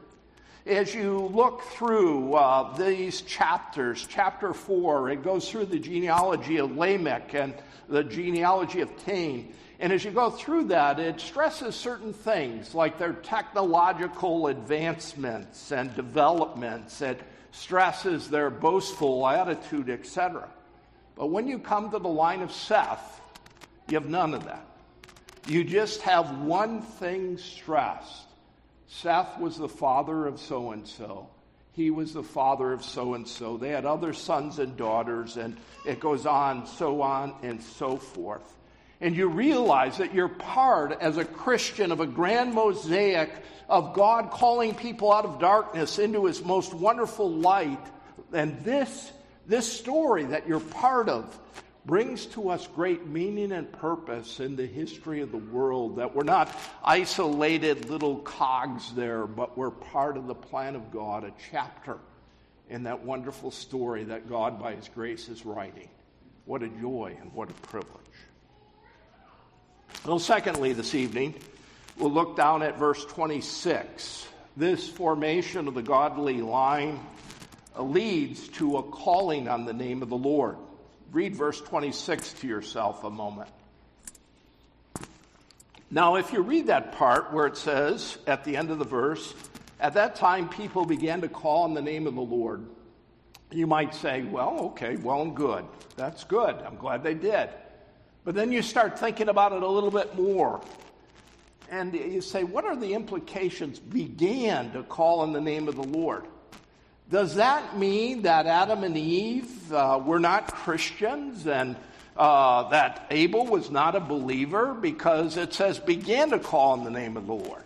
As 0.65 0.93
you 0.93 1.17
look 1.33 1.63
through 1.63 2.35
uh, 2.35 2.77
these 2.77 3.21
chapters, 3.21 4.05
chapter 4.07 4.53
4, 4.53 5.09
it 5.09 5.23
goes 5.23 5.49
through 5.49 5.65
the 5.65 5.79
genealogy 5.79 6.57
of 6.57 6.77
Lamech 6.77 7.33
and 7.33 7.55
the 7.89 8.03
genealogy 8.03 8.81
of 8.81 8.95
Cain. 9.05 9.55
And 9.79 9.91
as 9.91 10.05
you 10.05 10.11
go 10.11 10.29
through 10.29 10.65
that, 10.65 10.99
it 10.99 11.19
stresses 11.19 11.73
certain 11.75 12.13
things 12.13 12.75
like 12.75 12.99
their 12.99 13.13
technological 13.13 14.47
advancements 14.47 15.71
and 15.71 15.95
developments. 15.95 17.01
It 17.01 17.19
stresses 17.49 18.29
their 18.29 18.51
boastful 18.51 19.27
attitude, 19.27 19.89
etc. 19.89 20.47
But 21.15 21.31
when 21.31 21.47
you 21.47 21.57
come 21.57 21.89
to 21.89 21.97
the 21.97 22.07
line 22.07 22.43
of 22.43 22.51
Seth, 22.51 23.19
you 23.89 23.95
have 23.95 24.07
none 24.07 24.35
of 24.35 24.43
that. 24.43 24.67
You 25.47 25.63
just 25.63 26.01
have 26.01 26.37
one 26.41 26.83
thing 26.83 27.39
stressed 27.39 28.27
Seth 28.91 29.39
was 29.39 29.57
the 29.57 29.69
father 29.69 30.27
of 30.27 30.39
so 30.39 30.71
and 30.71 30.85
so. 30.85 31.29
He 31.71 31.89
was 31.89 32.13
the 32.13 32.23
father 32.23 32.73
of 32.73 32.83
so 32.83 33.13
and 33.13 33.25
so. 33.25 33.55
They 33.55 33.69
had 33.69 33.85
other 33.85 34.11
sons 34.11 34.59
and 34.59 34.75
daughters, 34.75 35.37
and 35.37 35.55
it 35.85 36.01
goes 36.01 36.25
on, 36.25 36.67
so 36.67 37.01
on, 37.01 37.33
and 37.41 37.63
so 37.63 37.95
forth. 37.95 38.43
And 38.99 39.15
you 39.15 39.29
realize 39.29 39.97
that 39.97 40.13
you're 40.13 40.27
part, 40.27 40.91
as 40.99 41.15
a 41.15 41.23
Christian, 41.23 41.93
of 41.93 42.01
a 42.01 42.05
grand 42.05 42.53
mosaic 42.53 43.31
of 43.69 43.93
God 43.93 44.29
calling 44.29 44.75
people 44.75 45.13
out 45.13 45.23
of 45.23 45.39
darkness 45.39 45.97
into 45.97 46.25
his 46.25 46.43
most 46.43 46.73
wonderful 46.73 47.31
light. 47.31 47.79
And 48.33 48.61
this, 48.65 49.11
this 49.47 49.71
story 49.71 50.25
that 50.25 50.47
you're 50.47 50.59
part 50.59 51.07
of 51.07 51.39
brings 51.85 52.27
to 52.27 52.49
us 52.49 52.67
great 52.67 53.07
meaning 53.07 53.51
and 53.51 53.71
purpose 53.71 54.39
in 54.39 54.55
the 54.55 54.65
history 54.65 55.21
of 55.21 55.31
the 55.31 55.37
world, 55.37 55.95
that 55.95 56.13
we're 56.13 56.23
not 56.23 56.55
isolated 56.83 57.89
little 57.89 58.17
cogs 58.17 58.93
there, 58.93 59.25
but 59.25 59.57
we're 59.57 59.71
part 59.71 60.17
of 60.17 60.27
the 60.27 60.35
plan 60.35 60.75
of 60.75 60.91
God, 60.91 61.23
a 61.23 61.31
chapter 61.51 61.97
in 62.69 62.83
that 62.83 63.03
wonderful 63.03 63.51
story 63.51 64.03
that 64.05 64.29
God, 64.29 64.59
by 64.59 64.75
His 64.75 64.87
grace, 64.89 65.27
is 65.27 65.45
writing. 65.45 65.89
What 66.45 66.63
a 66.63 66.69
joy 66.69 67.17
and 67.19 67.33
what 67.33 67.49
a 67.49 67.53
privilege. 67.53 67.95
Well, 70.05 70.19
secondly, 70.19 70.73
this 70.73 70.95
evening, 70.95 71.35
we'll 71.97 72.11
look 72.11 72.35
down 72.35 72.63
at 72.63 72.77
verse 72.77 73.03
26. 73.05 74.27
This 74.55 74.87
formation 74.87 75.67
of 75.67 75.73
the 75.73 75.81
godly 75.81 76.41
line 76.41 76.99
leads 77.77 78.47
to 78.49 78.77
a 78.77 78.83
calling 78.83 79.47
on 79.47 79.65
the 79.65 79.73
name 79.73 80.01
of 80.01 80.09
the 80.09 80.17
Lord. 80.17 80.57
Read 81.11 81.35
verse 81.35 81.59
26 81.59 82.33
to 82.33 82.47
yourself 82.47 83.03
a 83.03 83.09
moment. 83.09 83.49
Now, 85.89 86.15
if 86.15 86.31
you 86.31 86.41
read 86.41 86.67
that 86.67 86.93
part 86.93 87.33
where 87.33 87.47
it 87.47 87.57
says 87.57 88.17
at 88.25 88.45
the 88.45 88.55
end 88.55 88.71
of 88.71 88.79
the 88.79 88.85
verse, 88.85 89.33
at 89.81 89.95
that 89.95 90.15
time 90.15 90.47
people 90.47 90.85
began 90.85 91.19
to 91.21 91.27
call 91.27 91.63
on 91.63 91.73
the 91.73 91.81
name 91.81 92.07
of 92.07 92.15
the 92.15 92.21
Lord, 92.21 92.65
you 93.51 93.67
might 93.67 93.93
say, 93.93 94.21
well, 94.21 94.59
okay, 94.67 94.95
well 94.95 95.21
and 95.21 95.35
good. 95.35 95.65
That's 95.97 96.23
good. 96.23 96.55
I'm 96.65 96.77
glad 96.77 97.03
they 97.03 97.13
did. 97.13 97.49
But 98.23 98.35
then 98.35 98.53
you 98.53 98.61
start 98.61 98.97
thinking 98.97 99.27
about 99.27 99.51
it 99.51 99.63
a 99.63 99.67
little 99.67 99.91
bit 99.91 100.15
more. 100.15 100.61
And 101.69 101.93
you 101.93 102.21
say, 102.21 102.45
what 102.45 102.63
are 102.63 102.77
the 102.77 102.93
implications? 102.93 103.79
Began 103.79 104.71
to 104.71 104.83
call 104.83 105.19
on 105.19 105.33
the 105.33 105.41
name 105.41 105.67
of 105.67 105.75
the 105.75 105.83
Lord. 105.83 106.25
Does 107.11 107.35
that 107.35 107.77
mean 107.77 108.21
that 108.21 108.47
Adam 108.47 108.85
and 108.85 108.97
Eve 108.97 109.73
uh, 109.73 110.01
were 110.03 110.19
not 110.19 110.47
Christians 110.47 111.45
and 111.45 111.75
uh, 112.15 112.69
that 112.69 113.05
Abel 113.11 113.45
was 113.45 113.69
not 113.69 113.95
a 113.95 113.99
believer? 113.99 114.73
Because 114.73 115.35
it 115.35 115.53
says 115.53 115.77
began 115.77 116.29
to 116.29 116.39
call 116.39 116.71
on 116.71 116.85
the 116.85 116.89
name 116.89 117.17
of 117.17 117.27
the 117.27 117.33
Lord. 117.33 117.63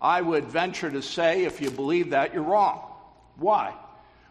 I 0.00 0.20
would 0.20 0.44
venture 0.44 0.88
to 0.88 1.02
say, 1.02 1.44
if 1.44 1.60
you 1.60 1.70
believe 1.70 2.10
that, 2.10 2.32
you're 2.32 2.44
wrong. 2.44 2.80
Why? 3.36 3.74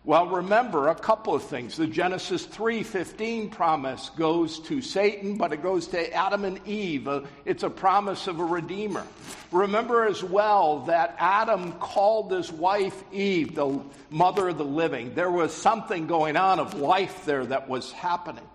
Well, 0.06 0.28
remember 0.28 0.88
a 0.88 0.96
couple 0.96 1.36
of 1.36 1.44
things. 1.44 1.76
The 1.76 1.86
Genesis 1.86 2.46
3:15 2.46 3.50
promise 3.50 4.10
goes 4.10 4.60
to 4.62 4.82
Satan, 4.82 5.36
but 5.36 5.52
it 5.52 5.62
goes 5.62 5.88
to 5.88 6.14
Adam 6.14 6.46
and 6.46 6.66
Eve. 6.66 7.08
Uh, 7.10 7.22
it's 7.44 7.64
a 7.64 7.70
promise 7.70 8.28
of 8.28 8.40
a 8.40 8.46
redeemer. 8.46 9.06
Remember 9.52 10.06
as 10.06 10.24
well 10.24 10.80
that 10.86 11.18
Adam 11.20 11.74
called 11.74 12.32
his 12.32 12.50
wife 12.50 13.04
Eve 13.12 13.56
the 13.56 13.82
mother 14.10 14.48
of 14.48 14.58
the 14.58 14.64
living. 14.64 15.14
There 15.16 15.32
was 15.32 15.54
something 15.54 16.08
going 16.08 16.38
on 16.38 16.60
of 16.60 16.76
life 16.76 17.26
there 17.26 17.46
that 17.46 17.68
was 17.68 17.92
happening. 17.92 18.48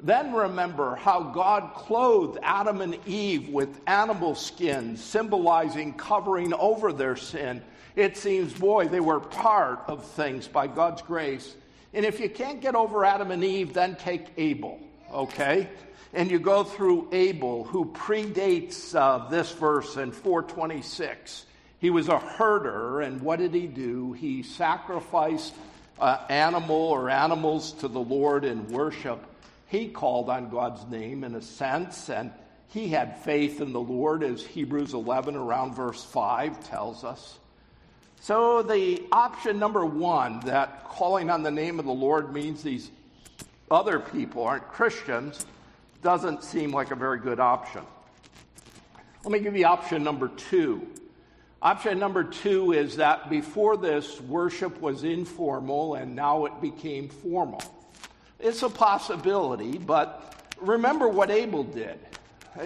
Then 0.00 0.34
remember 0.34 0.96
how 0.96 1.22
God 1.22 1.72
clothed 1.74 2.38
Adam 2.42 2.82
and 2.82 2.98
Eve 3.06 3.48
with 3.48 3.80
animal 3.86 4.34
skins, 4.34 5.02
symbolizing 5.02 5.94
covering 5.94 6.52
over 6.52 6.92
their 6.92 7.16
sin 7.16 7.62
it 7.96 8.16
seems, 8.16 8.52
boy, 8.52 8.88
they 8.88 9.00
were 9.00 9.20
part 9.20 9.84
of 9.86 10.04
things 10.04 10.46
by 10.46 10.66
God's 10.66 11.02
grace. 11.02 11.54
And 11.92 12.04
if 12.04 12.20
you 12.20 12.30
can't 12.30 12.60
get 12.60 12.74
over 12.74 13.04
Adam 13.04 13.30
and 13.30 13.42
Eve, 13.42 13.74
then 13.74 13.96
take 13.96 14.26
Abel, 14.36 14.78
okay? 15.12 15.68
And 16.12 16.30
you 16.30 16.38
go 16.38 16.64
through 16.64 17.08
Abel, 17.12 17.64
who 17.64 17.86
predates 17.86 18.94
uh, 18.94 19.28
this 19.28 19.50
verse 19.52 19.96
in 19.96 20.12
426. 20.12 21.46
He 21.80 21.90
was 21.90 22.08
a 22.08 22.18
herder, 22.18 23.00
and 23.00 23.20
what 23.20 23.38
did 23.38 23.54
he 23.54 23.66
do? 23.66 24.12
He 24.12 24.42
sacrificed 24.42 25.54
uh, 25.98 26.18
animal 26.28 26.76
or 26.76 27.10
animals 27.10 27.72
to 27.74 27.88
the 27.88 28.00
Lord 28.00 28.44
in 28.44 28.68
worship. 28.68 29.24
He 29.66 29.88
called 29.88 30.28
on 30.28 30.50
God's 30.50 30.86
name 30.86 31.24
in 31.24 31.34
a 31.34 31.42
sense, 31.42 32.08
and 32.08 32.32
he 32.68 32.88
had 32.88 33.18
faith 33.22 33.60
in 33.60 33.72
the 33.72 33.80
Lord, 33.80 34.22
as 34.22 34.44
Hebrews 34.44 34.94
11, 34.94 35.34
around 35.34 35.74
verse 35.74 36.04
5, 36.04 36.68
tells 36.68 37.02
us. 37.02 37.39
So, 38.22 38.62
the 38.62 39.02
option 39.10 39.58
number 39.58 39.84
one 39.84 40.40
that 40.40 40.84
calling 40.84 41.30
on 41.30 41.42
the 41.42 41.50
name 41.50 41.78
of 41.78 41.86
the 41.86 41.92
Lord 41.92 42.34
means 42.34 42.62
these 42.62 42.90
other 43.70 43.98
people 43.98 44.42
aren't 44.42 44.68
Christians 44.68 45.46
doesn't 46.02 46.44
seem 46.44 46.70
like 46.70 46.90
a 46.90 46.94
very 46.94 47.18
good 47.18 47.40
option. 47.40 47.80
Let 49.24 49.32
me 49.32 49.38
give 49.40 49.56
you 49.56 49.64
option 49.64 50.04
number 50.04 50.28
two. 50.28 50.86
Option 51.62 51.98
number 51.98 52.22
two 52.22 52.72
is 52.72 52.96
that 52.96 53.30
before 53.30 53.78
this, 53.78 54.20
worship 54.20 54.78
was 54.82 55.02
informal 55.02 55.94
and 55.94 56.14
now 56.14 56.44
it 56.44 56.60
became 56.60 57.08
formal. 57.08 57.62
It's 58.38 58.62
a 58.62 58.68
possibility, 58.68 59.78
but 59.78 60.44
remember 60.60 61.08
what 61.08 61.30
Abel 61.30 61.64
did. 61.64 61.98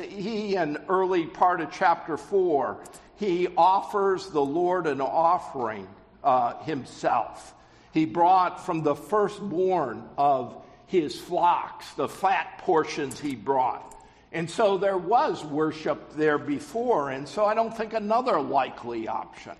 He, 0.08 0.56
in 0.56 0.78
early 0.88 1.26
part 1.26 1.60
of 1.60 1.70
chapter 1.70 2.16
4, 2.16 2.82
he 3.16 3.48
offers 3.56 4.28
the 4.28 4.44
Lord 4.44 4.86
an 4.86 5.00
offering 5.00 5.88
uh, 6.22 6.62
himself. 6.62 7.54
He 7.92 8.06
brought 8.06 8.64
from 8.64 8.82
the 8.82 8.94
firstborn 8.94 10.08
of 10.18 10.56
his 10.86 11.18
flocks, 11.18 11.92
the 11.94 12.08
fat 12.08 12.58
portions 12.58 13.20
he 13.20 13.34
brought. 13.34 13.94
And 14.32 14.50
so 14.50 14.78
there 14.78 14.98
was 14.98 15.44
worship 15.44 16.14
there 16.16 16.38
before, 16.38 17.10
and 17.10 17.28
so 17.28 17.44
I 17.44 17.54
don't 17.54 17.74
think 17.76 17.94
another 17.94 18.40
likely 18.40 19.06
option. 19.06 19.54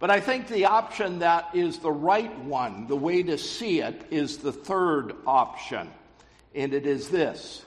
But 0.00 0.10
I 0.10 0.20
think 0.20 0.48
the 0.48 0.64
option 0.66 1.20
that 1.20 1.54
is 1.54 1.78
the 1.78 1.92
right 1.92 2.36
one, 2.40 2.88
the 2.88 2.96
way 2.96 3.22
to 3.22 3.38
see 3.38 3.80
it, 3.80 4.02
is 4.10 4.38
the 4.38 4.52
third 4.52 5.14
option. 5.26 5.88
And 6.54 6.74
it 6.74 6.86
is 6.86 7.08
this 7.08 7.64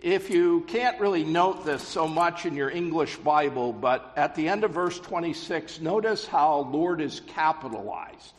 if 0.00 0.30
you 0.30 0.60
can't 0.68 1.00
really 1.00 1.24
note 1.24 1.64
this 1.64 1.82
so 1.82 2.06
much 2.06 2.46
in 2.46 2.54
your 2.54 2.70
English 2.70 3.16
Bible, 3.16 3.72
but 3.72 4.12
at 4.16 4.34
the 4.36 4.48
end 4.48 4.62
of 4.62 4.70
verse 4.70 5.00
26, 5.00 5.80
notice 5.80 6.26
how 6.26 6.68
Lord 6.72 7.00
is 7.00 7.20
capitalized. 7.26 8.34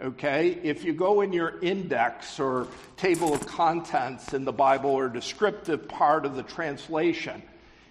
Okay? 0.00 0.58
If 0.62 0.84
you 0.84 0.94
go 0.94 1.20
in 1.20 1.32
your 1.32 1.58
index 1.60 2.40
or 2.40 2.68
table 2.96 3.34
of 3.34 3.46
contents 3.46 4.32
in 4.32 4.44
the 4.46 4.52
Bible 4.52 4.90
or 4.90 5.08
descriptive 5.08 5.88
part 5.88 6.24
of 6.24 6.36
the 6.36 6.42
translation, 6.42 7.42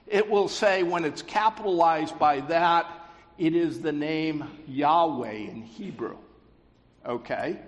it 0.07 0.27
will 0.27 0.47
say 0.47 0.81
when 0.81 1.05
it's 1.05 1.21
capitalized 1.21 2.17
by 2.17 2.39
that, 2.41 2.87
it 3.37 3.55
is 3.55 3.81
the 3.81 3.91
name 3.91 4.45
Yahweh 4.67 5.31
in 5.31 5.61
Hebrew. 5.61 6.17
Okay? 7.05 7.59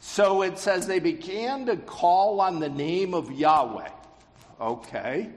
So 0.00 0.40
it 0.42 0.58
says 0.58 0.86
they 0.86 1.00
began 1.00 1.66
to 1.66 1.76
call 1.76 2.40
on 2.40 2.60
the 2.60 2.70
name 2.70 3.12
of 3.12 3.30
Yahweh. 3.30 3.90
Okay. 4.60 5.30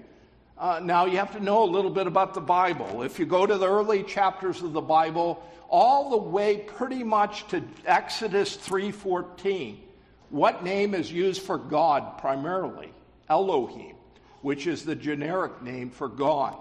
Uh, 0.58 0.80
now 0.84 1.06
you 1.06 1.18
have 1.18 1.32
to 1.34 1.40
know 1.40 1.64
a 1.64 1.70
little 1.70 1.92
bit 1.92 2.08
about 2.08 2.34
the 2.34 2.42
Bible. 2.42 3.04
If 3.04 3.20
you 3.20 3.26
go 3.26 3.46
to 3.46 3.58
the 3.58 3.68
early 3.68 4.04
chapters 4.04 4.62
of 4.62 4.74
the 4.74 4.82
Bible, 4.82 5.44
all 5.70 6.10
the 6.10 6.18
way 6.18 6.58
pretty 6.58 7.04
much 7.04 7.48
to 7.48 7.64
Exodus 7.86 8.56
3:14, 8.56 9.80
what 10.30 10.64
name 10.64 10.94
is 10.94 11.12
used 11.12 11.42
for 11.42 11.58
God 11.58 12.18
primarily? 12.18 12.92
Elohim, 13.30 13.96
which 14.42 14.68
is 14.68 14.84
the 14.84 14.96
generic 14.96 15.62
name 15.62 15.90
for 15.90 16.08
God. 16.08 16.58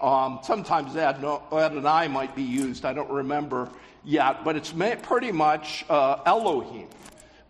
Um, 0.00 0.40
sometimes 0.42 0.94
Adonai 0.96 2.08
might 2.08 2.36
be 2.36 2.42
used. 2.42 2.84
I 2.84 2.92
don't 2.92 3.10
remember 3.10 3.68
yet, 4.04 4.44
but 4.44 4.54
it's 4.54 4.72
pretty 5.02 5.32
much 5.32 5.84
uh, 5.88 6.18
Elohim. 6.24 6.88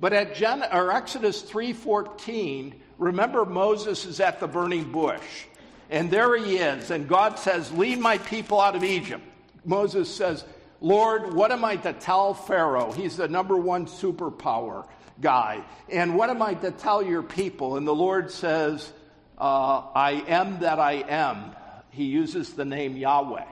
But 0.01 0.13
at 0.13 0.35
Gen- 0.35 0.65
or 0.73 0.93
Exodus 0.93 1.43
3:14, 1.43 2.75
remember 2.99 3.45
Moses 3.45 4.05
is 4.05 4.21
at 4.21 4.41
the 4.41 4.49
burning 4.49 4.93
bush. 4.93 5.47
And 5.91 6.11
there 6.11 6.37
he 6.37 6.59
is. 6.59 6.91
And 6.91 7.09
God 7.09 7.39
says, 7.39 7.73
Lead 7.73 7.99
my 7.99 8.19
people 8.19 8.61
out 8.61 8.77
of 8.77 8.85
Egypt. 8.85 9.25
Moses 9.65 10.15
says, 10.15 10.45
Lord, 10.81 11.35
what 11.35 11.51
am 11.51 11.65
I 11.65 11.77
to 11.77 11.93
tell 11.93 12.35
Pharaoh? 12.35 12.93
He's 12.93 13.17
the 13.17 13.29
number 13.29 13.57
one 13.57 13.87
superpower 13.87 14.87
guy. 15.21 15.65
And 15.89 16.17
what 16.17 16.31
am 16.31 16.43
I 16.43 16.55
to 16.55 16.71
tell 16.71 17.03
your 17.03 17.23
people? 17.23 17.77
And 17.77 17.87
the 17.87 17.95
Lord 17.95 18.31
says, 18.31 18.93
uh, 19.37 19.83
I 19.95 20.25
am 20.29 20.61
that 20.61 20.79
I 20.79 21.05
am. 21.09 21.53
He 21.91 22.05
uses 22.05 22.53
the 22.53 22.65
name 22.65 22.97
Yahweh. 22.97 23.45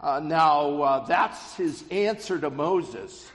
Uh, 0.00 0.20
now, 0.20 0.82
uh, 0.82 1.06
that's 1.06 1.56
his 1.56 1.84
answer 1.90 2.38
to 2.38 2.50
Moses. 2.50 3.30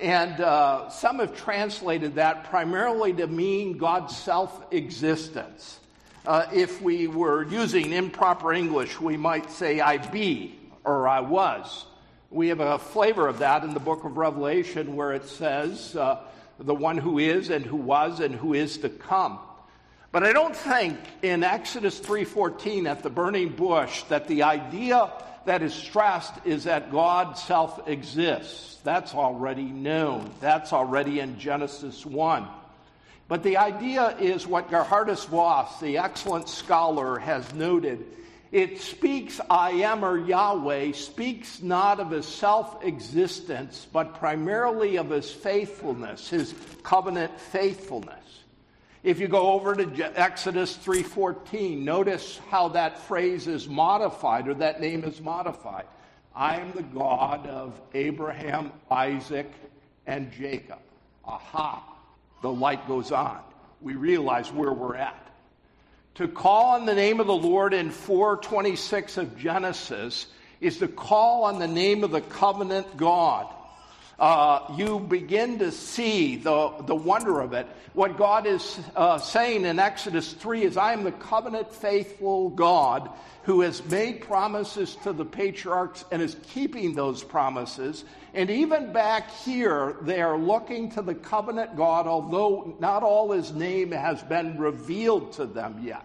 And 0.00 0.40
uh, 0.40 0.88
some 0.88 1.18
have 1.18 1.36
translated 1.36 2.14
that 2.14 2.44
primarily 2.44 3.12
to 3.14 3.26
mean 3.26 3.76
God's 3.76 4.16
self 4.16 4.72
existence. 4.72 5.78
Uh, 6.26 6.46
if 6.52 6.80
we 6.80 7.06
were 7.06 7.44
using 7.44 7.92
improper 7.92 8.52
English, 8.52 8.98
we 9.00 9.16
might 9.16 9.50
say, 9.50 9.80
I 9.80 9.98
be 9.98 10.58
or 10.84 11.06
I 11.06 11.20
was. 11.20 11.84
We 12.30 12.48
have 12.48 12.60
a 12.60 12.78
flavor 12.78 13.28
of 13.28 13.40
that 13.40 13.64
in 13.64 13.74
the 13.74 13.80
book 13.80 14.04
of 14.04 14.16
Revelation 14.16 14.96
where 14.96 15.12
it 15.12 15.26
says, 15.26 15.96
uh, 15.96 16.20
the 16.58 16.74
one 16.74 16.96
who 16.96 17.18
is 17.18 17.50
and 17.50 17.64
who 17.64 17.76
was 17.76 18.20
and 18.20 18.34
who 18.34 18.54
is 18.54 18.78
to 18.78 18.88
come. 18.88 19.38
But 20.12 20.24
I 20.24 20.32
don't 20.32 20.56
think 20.56 20.98
in 21.22 21.44
Exodus 21.44 22.00
3:14 22.00 22.86
at 22.86 23.02
the 23.02 23.10
burning 23.10 23.50
bush 23.50 24.02
that 24.04 24.26
the 24.26 24.42
idea 24.42 25.10
that 25.46 25.62
is 25.62 25.74
stressed 25.74 26.34
is 26.44 26.64
that 26.64 26.90
God 26.90 27.38
self 27.38 27.88
exists. 27.88 28.78
That's 28.82 29.14
already 29.14 29.64
known. 29.64 30.30
That's 30.40 30.72
already 30.72 31.20
in 31.20 31.38
Genesis 31.38 32.04
1. 32.04 32.46
But 33.28 33.42
the 33.42 33.58
idea 33.58 34.16
is 34.18 34.46
what 34.46 34.70
Gerhardus 34.70 35.26
Vos, 35.26 35.78
the 35.80 35.98
excellent 35.98 36.48
scholar, 36.48 37.18
has 37.18 37.54
noted. 37.54 38.04
It 38.50 38.80
speaks, 38.80 39.40
I 39.48 39.70
am 39.70 40.04
or 40.04 40.18
Yahweh, 40.18 40.92
speaks 40.92 41.62
not 41.62 42.00
of 42.00 42.10
his 42.10 42.26
self 42.26 42.84
existence, 42.84 43.86
but 43.92 44.14
primarily 44.14 44.96
of 44.96 45.10
his 45.10 45.30
faithfulness, 45.30 46.28
his 46.28 46.54
covenant 46.82 47.38
faithfulness. 47.38 48.24
If 49.02 49.18
you 49.18 49.28
go 49.28 49.52
over 49.52 49.74
to 49.74 50.20
Exodus 50.20 50.76
3:14, 50.76 51.84
notice 51.84 52.38
how 52.50 52.68
that 52.68 52.98
phrase 52.98 53.46
is 53.46 53.66
modified 53.66 54.46
or 54.46 54.54
that 54.54 54.80
name 54.80 55.04
is 55.04 55.20
modified. 55.22 55.86
I 56.34 56.56
am 56.56 56.72
the 56.72 56.82
God 56.82 57.46
of 57.46 57.80
Abraham, 57.94 58.72
Isaac, 58.90 59.50
and 60.06 60.30
Jacob. 60.32 60.78
Aha. 61.24 61.82
The 62.42 62.52
light 62.52 62.86
goes 62.86 63.10
on. 63.10 63.40
We 63.80 63.94
realize 63.94 64.52
where 64.52 64.72
we're 64.72 64.96
at. 64.96 65.26
To 66.16 66.28
call 66.28 66.74
on 66.74 66.84
the 66.84 66.94
name 66.94 67.20
of 67.20 67.26
the 67.26 67.32
Lord 67.32 67.72
in 67.72 67.90
426 67.90 69.16
of 69.16 69.38
Genesis 69.38 70.26
is 70.60 70.78
to 70.78 70.88
call 70.88 71.44
on 71.44 71.58
the 71.58 71.68
name 71.68 72.04
of 72.04 72.10
the 72.10 72.20
covenant 72.20 72.98
God. 72.98 73.46
Uh, 74.20 74.74
you 74.76 75.00
begin 75.00 75.58
to 75.60 75.72
see 75.72 76.36
the, 76.36 76.74
the 76.86 76.94
wonder 76.94 77.40
of 77.40 77.54
it. 77.54 77.66
What 77.94 78.18
God 78.18 78.46
is 78.46 78.78
uh, 78.94 79.18
saying 79.18 79.64
in 79.64 79.78
Exodus 79.78 80.34
3 80.34 80.62
is, 80.62 80.76
I 80.76 80.92
am 80.92 81.04
the 81.04 81.12
covenant 81.12 81.74
faithful 81.74 82.50
God 82.50 83.10
who 83.44 83.62
has 83.62 83.82
made 83.86 84.20
promises 84.20 84.96
to 85.04 85.14
the 85.14 85.24
patriarchs 85.24 86.04
and 86.12 86.20
is 86.20 86.36
keeping 86.48 86.94
those 86.94 87.24
promises. 87.24 88.04
And 88.34 88.50
even 88.50 88.92
back 88.92 89.30
here, 89.30 89.96
they 90.02 90.20
are 90.20 90.36
looking 90.36 90.90
to 90.92 91.02
the 91.02 91.14
covenant 91.14 91.74
God, 91.74 92.06
although 92.06 92.76
not 92.78 93.02
all 93.02 93.32
his 93.32 93.52
name 93.52 93.90
has 93.90 94.22
been 94.22 94.58
revealed 94.58 95.32
to 95.32 95.46
them 95.46 95.80
yet. 95.82 96.04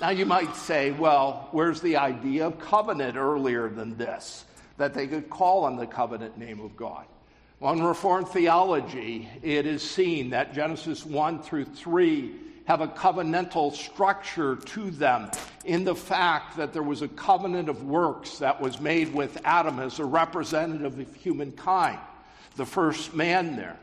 Now 0.00 0.10
you 0.10 0.26
might 0.26 0.56
say, 0.56 0.90
well, 0.90 1.48
where's 1.52 1.80
the 1.80 1.96
idea 1.98 2.48
of 2.48 2.58
covenant 2.58 3.16
earlier 3.16 3.68
than 3.68 3.96
this? 3.96 4.44
That 4.78 4.94
they 4.94 5.06
could 5.06 5.30
call 5.30 5.64
on 5.64 5.76
the 5.76 5.86
covenant 5.86 6.36
name 6.36 6.58
of 6.58 6.76
God. 6.76 7.06
In 7.62 7.84
Reformed 7.84 8.28
theology, 8.28 9.28
it 9.42 9.66
is 9.66 9.82
seen 9.82 10.30
that 10.30 10.54
Genesis 10.54 11.04
1 11.04 11.42
through 11.42 11.66
3 11.66 12.34
have 12.64 12.80
a 12.80 12.88
covenantal 12.88 13.74
structure 13.74 14.56
to 14.56 14.90
them 14.90 15.30
in 15.66 15.84
the 15.84 15.94
fact 15.94 16.56
that 16.56 16.72
there 16.72 16.82
was 16.82 17.02
a 17.02 17.08
covenant 17.08 17.68
of 17.68 17.84
works 17.84 18.38
that 18.38 18.62
was 18.62 18.80
made 18.80 19.12
with 19.12 19.38
Adam 19.44 19.78
as 19.78 19.98
a 19.98 20.04
representative 20.06 20.98
of 20.98 21.14
humankind, 21.14 21.98
the 22.56 22.64
first 22.64 23.12
man 23.12 23.56
there. 23.56 23.78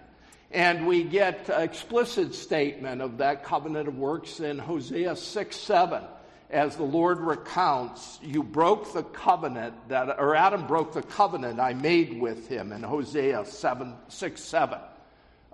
And 0.49 0.87
we 0.87 1.03
get 1.03 1.47
explicit 1.47 2.33
statement 2.33 3.03
of 3.03 3.19
that 3.19 3.43
covenant 3.43 3.87
of 3.87 3.95
works 3.99 4.39
in 4.39 4.57
Hosea 4.57 5.15
6 5.15 5.55
7 5.55 6.01
as 6.49 6.77
the 6.77 6.83
Lord 6.83 7.19
recounts, 7.19 8.19
you 8.23 8.41
broke 8.41 8.93
the 8.93 9.03
covenant 9.03 9.75
that, 9.89 10.17
or 10.17 10.35
Adam 10.35 10.65
broke 10.65 10.93
the 10.93 11.01
covenant 11.01 11.59
I 11.59 11.73
made 11.73 12.21
with 12.21 12.47
him 12.47 12.71
in 12.71 12.83
Hosea 12.83 13.45
7, 13.45 13.93
6, 14.07 14.41
7. 14.41 14.79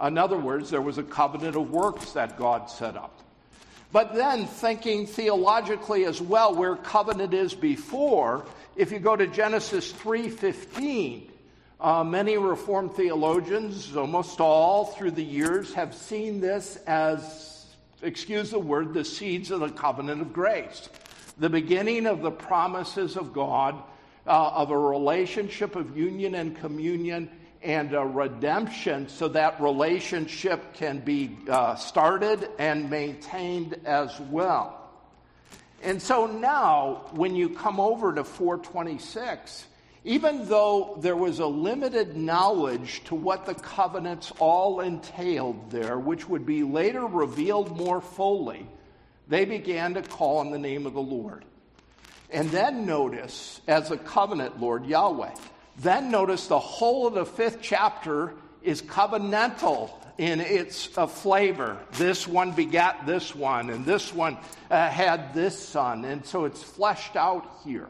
In 0.01 0.17
other 0.17 0.37
words, 0.37 0.69
there 0.69 0.81
was 0.81 0.97
a 0.97 1.03
covenant 1.03 1.55
of 1.55 1.71
works 1.71 2.11
that 2.11 2.37
God 2.37 2.69
set 2.69 2.95
up. 2.95 3.19
But 3.91 4.15
then 4.15 4.45
thinking 4.47 5.05
theologically 5.05 6.05
as 6.05 6.19
well, 6.19 6.53
where 6.55 6.75
covenant 6.75 7.33
is 7.33 7.53
before, 7.53 8.45
if 8.75 8.91
you 8.91 8.99
go 8.99 9.15
to 9.15 9.27
Genesis 9.27 9.91
3.15, 9.93 11.29
uh, 11.79 12.03
many 12.03 12.37
Reformed 12.37 12.93
theologians, 12.95 13.95
almost 13.95 14.39
all 14.39 14.85
through 14.85 15.11
the 15.11 15.23
years, 15.23 15.73
have 15.73 15.93
seen 15.93 16.39
this 16.39 16.77
as 16.87 17.52
excuse 18.03 18.51
the 18.51 18.59
word, 18.59 18.93
the 18.93 19.05
seeds 19.05 19.51
of 19.51 19.61
the 19.61 19.69
covenant 19.69 20.21
of 20.21 20.33
grace. 20.33 20.89
The 21.37 21.49
beginning 21.49 22.05
of 22.05 22.21
the 22.21 22.31
promises 22.31 23.17
of 23.17 23.33
God, 23.33 23.81
uh, 24.27 24.49
of 24.49 24.69
a 24.69 24.77
relationship 24.77 25.75
of 25.75 25.97
union 25.97 26.35
and 26.35 26.55
communion 26.55 27.29
and 27.63 27.93
a 27.93 28.05
redemption 28.05 29.07
so 29.07 29.29
that 29.29 29.61
relationship 29.61 30.73
can 30.73 30.99
be 30.99 31.37
uh, 31.49 31.75
started 31.75 32.49
and 32.59 32.89
maintained 32.89 33.79
as 33.85 34.19
well. 34.19 34.79
And 35.81 36.01
so 36.01 36.27
now, 36.27 37.09
when 37.11 37.35
you 37.35 37.49
come 37.49 37.79
over 37.79 38.13
to 38.13 38.23
426, 38.23 39.65
even 40.05 40.45
though 40.47 40.97
there 41.01 41.15
was 41.15 41.39
a 41.39 41.45
limited 41.45 42.17
knowledge 42.17 43.03
to 43.05 43.15
what 43.15 43.45
the 43.45 43.55
covenants 43.55 44.31
all 44.39 44.81
entailed 44.81 45.71
there, 45.71 45.97
which 45.97 46.27
would 46.27 46.45
be 46.45 46.63
later 46.63 47.05
revealed 47.05 47.75
more 47.75 48.01
fully, 48.01 48.67
they 49.27 49.45
began 49.45 49.93
to 49.93 50.01
call 50.01 50.39
on 50.39 50.51
the 50.51 50.59
name 50.59 50.85
of 50.85 50.93
the 50.93 51.01
Lord. 51.01 51.45
And 52.29 52.49
then 52.49 52.85
notice, 52.85 53.61
as 53.67 53.91
a 53.91 53.97
covenant 53.97 54.59
Lord, 54.59 54.85
Yahweh, 54.85 55.35
then 55.77 56.11
notice 56.11 56.47
the 56.47 56.59
whole 56.59 57.07
of 57.07 57.13
the 57.13 57.25
fifth 57.25 57.59
chapter 57.61 58.33
is 58.61 58.81
covenantal 58.81 59.91
in 60.17 60.41
its 60.41 60.95
uh, 60.97 61.07
flavor. 61.07 61.77
This 61.93 62.27
one 62.27 62.51
begat 62.51 63.05
this 63.05 63.33
one, 63.33 63.69
and 63.69 63.85
this 63.85 64.13
one 64.13 64.37
uh, 64.69 64.89
had 64.89 65.33
this 65.33 65.57
son. 65.57 66.05
And 66.05 66.25
so 66.25 66.45
it's 66.45 66.61
fleshed 66.61 67.15
out 67.15 67.45
here. 67.63 67.87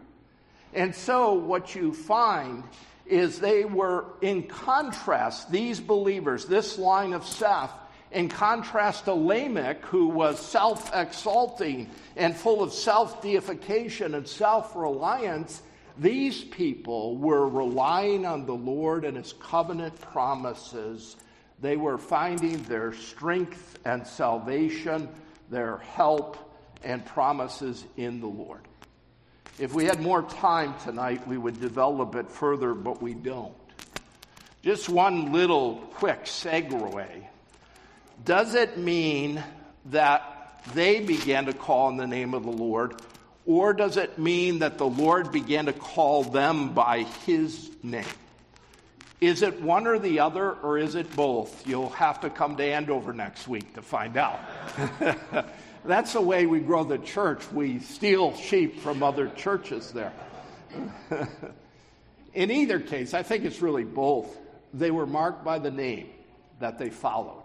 And 0.73 0.93
so 0.95 1.33
what 1.33 1.75
you 1.75 1.93
find 1.93 2.63
is 3.05 3.39
they 3.39 3.65
were 3.65 4.05
in 4.21 4.43
contrast, 4.43 5.51
these 5.51 5.79
believers, 5.79 6.45
this 6.45 6.77
line 6.77 7.13
of 7.13 7.25
Seth, 7.25 7.71
in 8.11 8.29
contrast 8.29 9.05
to 9.05 9.13
Lamech, 9.13 9.83
who 9.85 10.07
was 10.07 10.39
self 10.39 10.93
exalting 10.95 11.89
and 12.15 12.35
full 12.35 12.61
of 12.61 12.71
self 12.71 13.21
deification 13.21 14.13
and 14.13 14.27
self 14.27 14.75
reliance, 14.75 15.61
these 15.97 16.43
people 16.43 17.17
were 17.17 17.47
relying 17.47 18.25
on 18.25 18.45
the 18.45 18.53
Lord 18.53 19.03
and 19.03 19.17
his 19.17 19.33
covenant 19.33 19.99
promises. 19.99 21.15
They 21.59 21.77
were 21.77 21.97
finding 21.97 22.61
their 22.63 22.93
strength 22.93 23.79
and 23.85 24.05
salvation, 24.05 25.09
their 25.49 25.77
help 25.77 26.37
and 26.83 27.05
promises 27.05 27.85
in 27.97 28.19
the 28.19 28.27
Lord. 28.27 28.61
If 29.59 29.73
we 29.73 29.85
had 29.85 30.01
more 30.01 30.23
time 30.23 30.73
tonight, 30.83 31.27
we 31.27 31.37
would 31.37 31.61
develop 31.61 32.15
it 32.15 32.29
further, 32.29 32.73
but 32.73 33.01
we 33.01 33.13
don't. 33.13 33.53
Just 34.63 34.89
one 34.89 35.31
little 35.31 35.75
quick 35.93 36.25
segue. 36.25 37.07
Does 38.25 38.55
it 38.55 38.77
mean 38.77 39.43
that 39.85 40.63
they 40.73 41.01
began 41.01 41.45
to 41.45 41.53
call 41.53 41.89
in 41.89 41.97
the 41.97 42.07
name 42.07 42.33
of 42.33 42.43
the 42.43 42.51
Lord, 42.51 42.95
or 43.45 43.73
does 43.73 43.97
it 43.97 44.17
mean 44.17 44.59
that 44.59 44.77
the 44.77 44.87
Lord 44.87 45.31
began 45.31 45.65
to 45.65 45.73
call 45.73 46.23
them 46.23 46.73
by 46.73 47.03
his 47.25 47.69
name? 47.83 48.05
Is 49.23 49.41
it 49.41 49.61
one 49.61 49.87
or 49.87 49.99
the 49.99 50.19
other, 50.19 50.51
or 50.51 50.77
is 50.77 50.95
it 50.95 51.15
both? 51.15 51.65
You'll 51.65 51.91
have 51.91 52.19
to 52.19 52.29
come 52.29 52.57
to 52.57 52.63
Andover 52.63 53.13
next 53.13 53.47
week 53.47 53.73
to 53.75 53.81
find 53.81 54.17
out. 54.17 54.37
That's 55.85 56.11
the 56.11 56.19
way 56.19 56.45
we 56.45 56.59
grow 56.59 56.83
the 56.83 56.97
church. 56.97 57.49
We 57.49 57.79
steal 57.79 58.35
sheep 58.35 58.81
from 58.81 59.01
other 59.01 59.29
churches 59.29 59.93
there. 59.93 60.11
In 62.33 62.51
either 62.51 62.81
case, 62.81 63.13
I 63.13 63.23
think 63.23 63.45
it's 63.45 63.61
really 63.61 63.85
both. 63.85 64.27
They 64.73 64.91
were 64.91 65.05
marked 65.05 65.45
by 65.45 65.57
the 65.57 65.71
name 65.71 66.09
that 66.59 66.77
they 66.77 66.89
followed. 66.89 67.43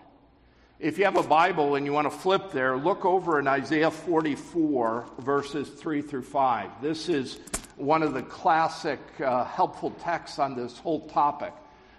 If 0.81 0.99
you 0.99 1.05
have 1.05 1.17
a 1.17 1.23
Bible 1.23 1.77
and 1.77 1.87
you 1.87 1.93
want 1.93 2.11
to 2.11 2.19
flip 2.19 2.51
there, 2.51 2.77
look 2.77 3.05
over 3.05 3.39
in 3.39 3.47
Isaiah 3.47 3.93
44, 3.93 5.11
verses 5.21 5.69
3 5.69 6.03
through 6.03 6.23
5. 6.23 6.83
This 6.83 7.09
is 7.09 7.39
one 7.77 8.03
of 8.03 8.15
the 8.15 8.23
classic 8.23 8.99
uh, 9.21 9.45
helpful 9.45 9.93
texts 10.03 10.41
on 10.41 10.57
this 10.57 10.77
whole 10.79 11.07
topic. 11.07 11.53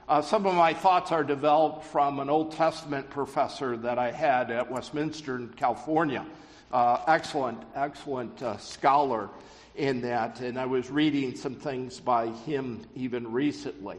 Uh, 0.10 0.24
some 0.24 0.48
of 0.48 0.56
my 0.56 0.74
thoughts 0.74 1.12
are 1.12 1.24
developed 1.24 1.86
from 1.86 2.18
an 2.18 2.32
Old 2.32 2.52
Testament 2.52 3.08
professor 3.12 3.78
that 3.78 4.00
I 4.00 4.10
had 4.10 4.50
at 4.50 4.72
Westminster 4.72 5.36
in 5.36 5.50
California. 5.50 6.26
Uh, 6.72 6.98
excellent, 7.06 7.62
excellent 7.76 8.42
uh, 8.42 8.58
scholar 8.58 9.30
in 9.76 10.02
that, 10.02 10.42
and 10.42 10.60
I 10.60 10.66
was 10.66 10.90
reading 10.90 11.36
some 11.36 11.54
things 11.54 12.00
by 12.00 12.30
him 12.30 12.82
even 12.96 13.32
recently. 13.32 13.98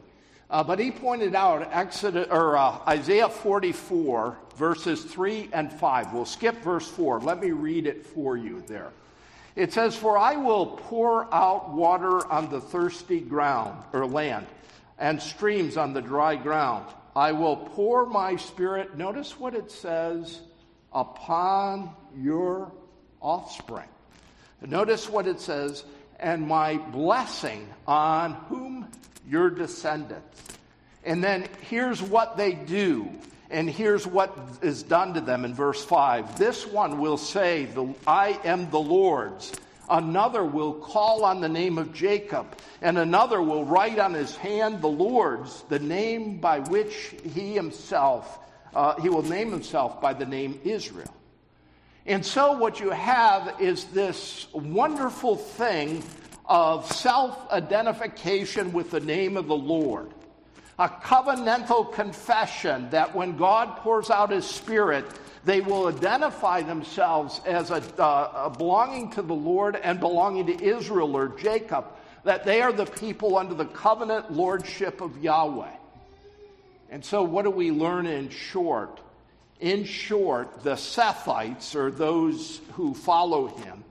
Uh, 0.49 0.61
but 0.61 0.79
he 0.79 0.91
pointed 0.91 1.33
out 1.33 1.69
Exodus, 1.71 2.27
or, 2.29 2.57
uh, 2.57 2.79
Isaiah 2.89 3.29
44, 3.29 4.37
verses 4.57 5.05
3 5.05 5.47
and 5.53 5.71
5. 5.71 6.11
We'll 6.11 6.25
skip 6.25 6.61
verse 6.61 6.89
4. 6.89 7.21
Let 7.21 7.39
me 7.39 7.51
read 7.51 7.87
it 7.87 8.05
for 8.05 8.35
you 8.35 8.61
there. 8.67 8.91
It 9.55 9.71
says, 9.71 9.95
For 9.95 10.17
I 10.17 10.35
will 10.35 10.65
pour 10.65 11.33
out 11.33 11.71
water 11.71 12.29
on 12.29 12.49
the 12.49 12.59
thirsty 12.59 13.21
ground, 13.21 13.81
or 13.93 14.05
land 14.05 14.45
and 15.01 15.19
streams 15.19 15.75
on 15.75 15.93
the 15.93 16.01
dry 16.01 16.35
ground. 16.35 16.85
I 17.15 17.33
will 17.33 17.57
pour 17.57 18.05
my 18.05 18.37
spirit, 18.37 18.95
notice 18.95 19.37
what 19.37 19.55
it 19.55 19.71
says, 19.71 20.39
upon 20.93 21.93
your 22.15 22.71
offspring. 23.19 23.89
Notice 24.61 25.09
what 25.09 25.27
it 25.27 25.41
says, 25.41 25.83
and 26.19 26.47
my 26.47 26.77
blessing 26.77 27.67
on 27.87 28.33
whom? 28.47 28.87
Your 29.27 29.49
descendants. 29.49 30.43
And 31.03 31.23
then 31.23 31.49
here's 31.61 32.01
what 32.01 32.37
they 32.37 32.53
do, 32.53 33.09
and 33.49 33.67
here's 33.67 34.05
what 34.05 34.37
is 34.61 34.83
done 34.83 35.15
to 35.15 35.21
them 35.21 35.45
in 35.45 35.55
verse 35.55 35.83
5. 35.83 36.37
This 36.37 36.67
one 36.67 36.99
will 36.99 37.17
say, 37.17 37.67
I 38.05 38.39
am 38.43 38.69
the 38.69 38.79
Lord's 38.79 39.51
Another 39.89 40.43
will 40.43 40.73
call 40.73 41.25
on 41.25 41.41
the 41.41 41.49
name 41.49 41.77
of 41.77 41.93
Jacob, 41.93 42.55
and 42.81 42.97
another 42.97 43.41
will 43.41 43.65
write 43.65 43.99
on 43.99 44.13
his 44.13 44.35
hand 44.35 44.81
the 44.81 44.87
Lord's, 44.87 45.63
the 45.69 45.79
name 45.79 46.37
by 46.39 46.59
which 46.59 47.15
he 47.33 47.53
himself, 47.53 48.39
uh, 48.73 48.99
he 49.01 49.09
will 49.09 49.23
name 49.23 49.51
himself 49.51 49.99
by 49.99 50.13
the 50.13 50.25
name 50.25 50.59
Israel. 50.63 51.13
And 52.05 52.25
so 52.25 52.53
what 52.53 52.79
you 52.79 52.89
have 52.89 53.61
is 53.61 53.85
this 53.85 54.47
wonderful 54.53 55.35
thing 55.35 56.03
of 56.45 56.91
self 56.91 57.49
identification 57.51 58.73
with 58.73 58.91
the 58.91 58.99
name 58.99 59.37
of 59.37 59.47
the 59.47 59.55
Lord. 59.55 60.11
A 60.79 60.89
covenantal 60.89 61.93
confession 61.93 62.89
that 62.89 63.13
when 63.13 63.37
God 63.37 63.77
pours 63.77 64.09
out 64.09 64.31
his 64.31 64.45
Spirit, 64.45 65.05
they 65.43 65.61
will 65.61 65.87
identify 65.87 66.61
themselves 66.61 67.41
as 67.45 67.71
a, 67.71 67.81
uh, 68.01 68.49
belonging 68.49 69.11
to 69.11 69.21
the 69.21 69.33
Lord 69.33 69.75
and 69.75 69.99
belonging 69.99 70.47
to 70.47 70.63
Israel 70.63 71.15
or 71.17 71.29
Jacob, 71.29 71.85
that 72.23 72.45
they 72.45 72.61
are 72.61 72.71
the 72.71 72.85
people 72.85 73.37
under 73.37 73.55
the 73.55 73.65
covenant 73.65 74.31
lordship 74.31 75.01
of 75.01 75.17
Yahweh. 75.23 75.75
And 76.91 77.03
so, 77.03 77.23
what 77.23 77.43
do 77.43 77.51
we 77.51 77.71
learn 77.71 78.05
in 78.05 78.29
short? 78.29 78.99
In 79.59 79.85
short, 79.85 80.63
the 80.63 80.75
Sethites, 80.75 81.75
or 81.75 81.89
those 81.89 82.61
who 82.73 82.93
follow 82.93 83.47
him, 83.47 83.83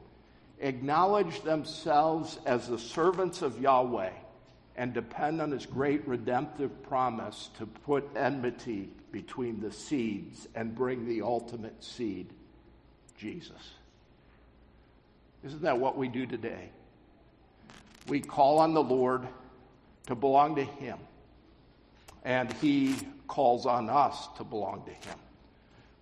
acknowledge 0.61 1.41
themselves 1.43 2.39
as 2.45 2.69
the 2.69 2.79
servants 2.79 3.43
of 3.43 3.61
Yahweh 3.61 4.11
and 4.77 4.93
depend 4.93 5.41
on 5.41 5.51
his 5.51 5.67
great 5.67 6.07
redemptive 6.07 6.83
promise 6.85 7.51
to 7.59 7.67
put 7.67 8.09
enmity 8.17 8.91
between 9.13 9.61
the 9.61 9.73
seeds 9.73 10.47
and 10.55 10.75
bring 10.75 11.07
the 11.07 11.23
ultimate 11.23 11.83
seed, 11.83 12.33
Jesus. 13.19 13.71
Isn't 15.45 15.63
that 15.63 15.79
what 15.79 15.97
we 15.97 16.09
do 16.09 16.27
today? 16.27 16.71
We 18.09 18.21
call 18.21 18.59
on 18.59 18.75
the 18.75 18.83
Lord 18.83 19.27
to 20.07 20.15
belong 20.15 20.57
to 20.57 20.65
him 20.65 20.99
and 22.25 22.53
he 22.55 22.97
calls 23.29 23.67
on 23.67 23.89
us 23.89 24.29
to 24.37 24.45
belong 24.45 24.85
to 24.85 25.09
him. 25.09 25.19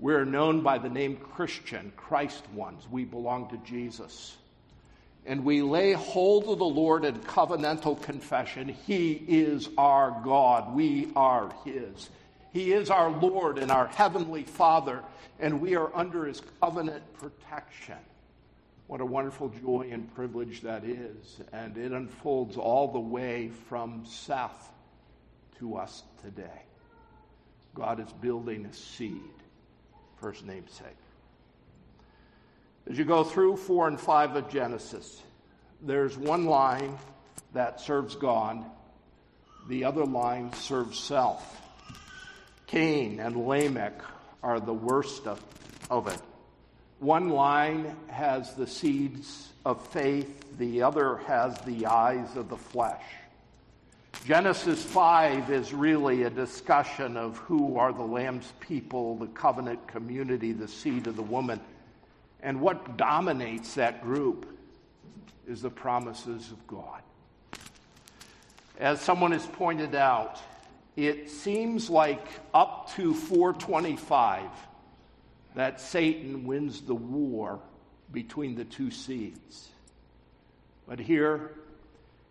We're 0.00 0.24
known 0.24 0.62
by 0.62 0.78
the 0.78 0.88
name 0.88 1.16
Christian, 1.16 1.92
Christ 1.96 2.48
ones. 2.50 2.86
We 2.90 3.04
belong 3.04 3.50
to 3.50 3.56
Jesus. 3.58 4.36
And 5.26 5.44
we 5.44 5.60
lay 5.60 5.92
hold 5.92 6.44
of 6.44 6.58
the 6.58 6.64
Lord 6.64 7.04
in 7.04 7.18
covenantal 7.18 8.00
confession. 8.00 8.68
He 8.68 9.12
is 9.12 9.68
our 9.76 10.22
God. 10.24 10.74
We 10.74 11.10
are 11.16 11.52
His. 11.64 12.08
He 12.52 12.72
is 12.72 12.90
our 12.90 13.10
Lord 13.10 13.58
and 13.58 13.70
our 13.70 13.86
Heavenly 13.86 14.42
Father, 14.44 15.02
and 15.38 15.60
we 15.60 15.76
are 15.76 15.94
under 15.94 16.24
His 16.24 16.42
covenant 16.60 17.02
protection. 17.14 17.98
What 18.88 19.02
a 19.02 19.06
wonderful 19.06 19.50
joy 19.50 19.90
and 19.92 20.12
privilege 20.14 20.62
that 20.62 20.82
is. 20.82 21.40
And 21.52 21.76
it 21.76 21.92
unfolds 21.92 22.56
all 22.56 22.90
the 22.90 22.98
way 22.98 23.50
from 23.68 24.04
Seth 24.06 24.70
to 25.58 25.76
us 25.76 26.02
today. 26.22 26.62
God 27.74 28.00
is 28.00 28.10
building 28.14 28.64
a 28.64 28.72
seed 28.72 29.20
for 30.16 30.32
his 30.32 30.42
namesake. 30.42 30.96
As 32.90 32.98
you 32.98 33.04
go 33.04 33.22
through 33.22 33.58
4 33.58 33.88
and 33.88 34.00
5 34.00 34.36
of 34.36 34.48
Genesis, 34.48 35.22
there's 35.82 36.16
one 36.16 36.46
line 36.46 36.96
that 37.52 37.80
serves 37.80 38.16
God, 38.16 38.64
the 39.68 39.84
other 39.84 40.06
line 40.06 40.52
serves 40.54 40.98
self. 40.98 41.60
Cain 42.68 43.18
and 43.18 43.48
Lamech 43.48 44.00
are 44.42 44.60
the 44.60 44.74
worst 44.74 45.26
of, 45.26 45.42
of 45.90 46.06
it. 46.06 46.20
One 47.00 47.30
line 47.30 47.96
has 48.08 48.54
the 48.54 48.66
seeds 48.66 49.48
of 49.64 49.84
faith, 49.88 50.58
the 50.58 50.82
other 50.82 51.16
has 51.26 51.58
the 51.60 51.86
eyes 51.86 52.36
of 52.36 52.48
the 52.48 52.56
flesh. 52.56 53.02
Genesis 54.26 54.82
5 54.84 55.50
is 55.50 55.72
really 55.72 56.24
a 56.24 56.30
discussion 56.30 57.16
of 57.16 57.38
who 57.38 57.78
are 57.78 57.92
the 57.92 58.02
Lamb's 58.02 58.52
people, 58.60 59.16
the 59.16 59.28
covenant 59.28 59.86
community, 59.86 60.52
the 60.52 60.68
seed 60.68 61.06
of 61.06 61.16
the 61.16 61.22
woman. 61.22 61.60
And 62.42 62.60
what 62.60 62.96
dominates 62.96 63.74
that 63.74 64.02
group 64.02 64.46
is 65.46 65.62
the 65.62 65.70
promises 65.70 66.50
of 66.50 66.66
God. 66.66 67.00
As 68.78 69.00
someone 69.00 69.32
has 69.32 69.46
pointed 69.46 69.94
out, 69.94 70.38
it 70.98 71.30
seems 71.30 71.88
like 71.88 72.26
up 72.52 72.90
to 72.96 73.14
425 73.14 74.50
that 75.54 75.80
Satan 75.80 76.44
wins 76.44 76.80
the 76.80 76.94
war 76.94 77.60
between 78.12 78.56
the 78.56 78.64
two 78.64 78.90
seeds. 78.90 79.68
But 80.88 80.98
here 80.98 81.52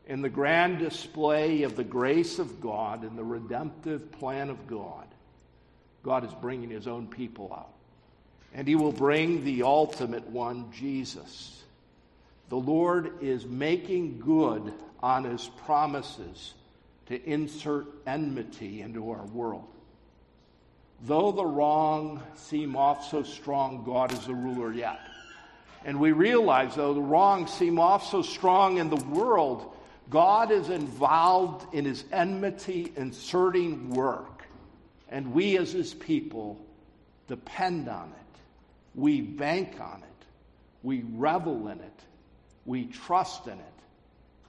in 0.06 0.22
the 0.22 0.28
grand 0.28 0.80
display 0.80 1.64
of 1.64 1.78
the 1.78 1.86
grace 1.86 2.40
of 2.40 2.60
God 2.60 3.04
and 3.04 3.18
the 3.18 3.24
redemptive 3.24 4.12
plan 4.12 4.50
of 4.50 4.68
God, 4.68 5.08
God 6.04 6.26
is 6.26 6.34
bringing 6.42 6.70
his 6.70 6.88
own 6.88 7.08
people 7.08 7.54
out. 7.54 7.72
And 8.54 8.68
he 8.68 8.76
will 8.76 8.92
bring 8.92 9.46
the 9.46 9.64
ultimate 9.64 10.28
one, 10.28 10.74
Jesus. 10.74 11.64
The 12.50 12.58
Lord 12.58 13.24
is 13.24 13.46
making 13.46 14.20
good 14.20 14.74
on 15.02 15.24
his 15.24 15.50
promises 15.66 16.54
to 17.08 17.30
insert 17.30 17.86
enmity 18.06 18.82
into 18.82 19.12
our 19.12 19.26
world. 19.28 19.68
Though 21.04 21.32
the 21.32 21.46
wrong 21.46 22.22
seem 22.36 22.76
off 22.76 23.10
so 23.10 23.24
strong, 23.24 23.84
God 23.86 24.12
is 24.12 24.26
the 24.26 24.34
ruler 24.34 24.74
yet. 24.74 25.00
And 25.86 26.00
we 26.00 26.12
realize, 26.12 26.76
though 26.76 26.94
the 26.94 27.02
wrong 27.02 27.48
seem 27.48 27.80
off 27.80 28.10
so 28.10 28.22
strong 28.22 28.78
in 28.78 28.90
the 28.90 29.04
world, 29.06 29.76
God 30.10 30.52
is 30.52 30.70
involved 30.70 31.74
in 31.74 31.86
his 31.86 32.04
enmity 32.12 32.92
inserting 32.96 33.92
work, 33.92 34.46
and 35.10 35.34
we 35.34 35.58
as 35.58 35.72
his 35.72 35.94
people 35.94 36.60
depend 37.28 37.88
on 37.90 38.10
it. 38.10 38.40
We 38.96 39.22
bank 39.22 39.80
on 39.80 40.02
it. 40.02 40.26
We 40.82 41.04
revel 41.14 41.68
in 41.68 41.80
it. 41.80 42.00
We 42.66 42.86
trust 42.86 43.48
in 43.48 43.54
it. 43.54 43.77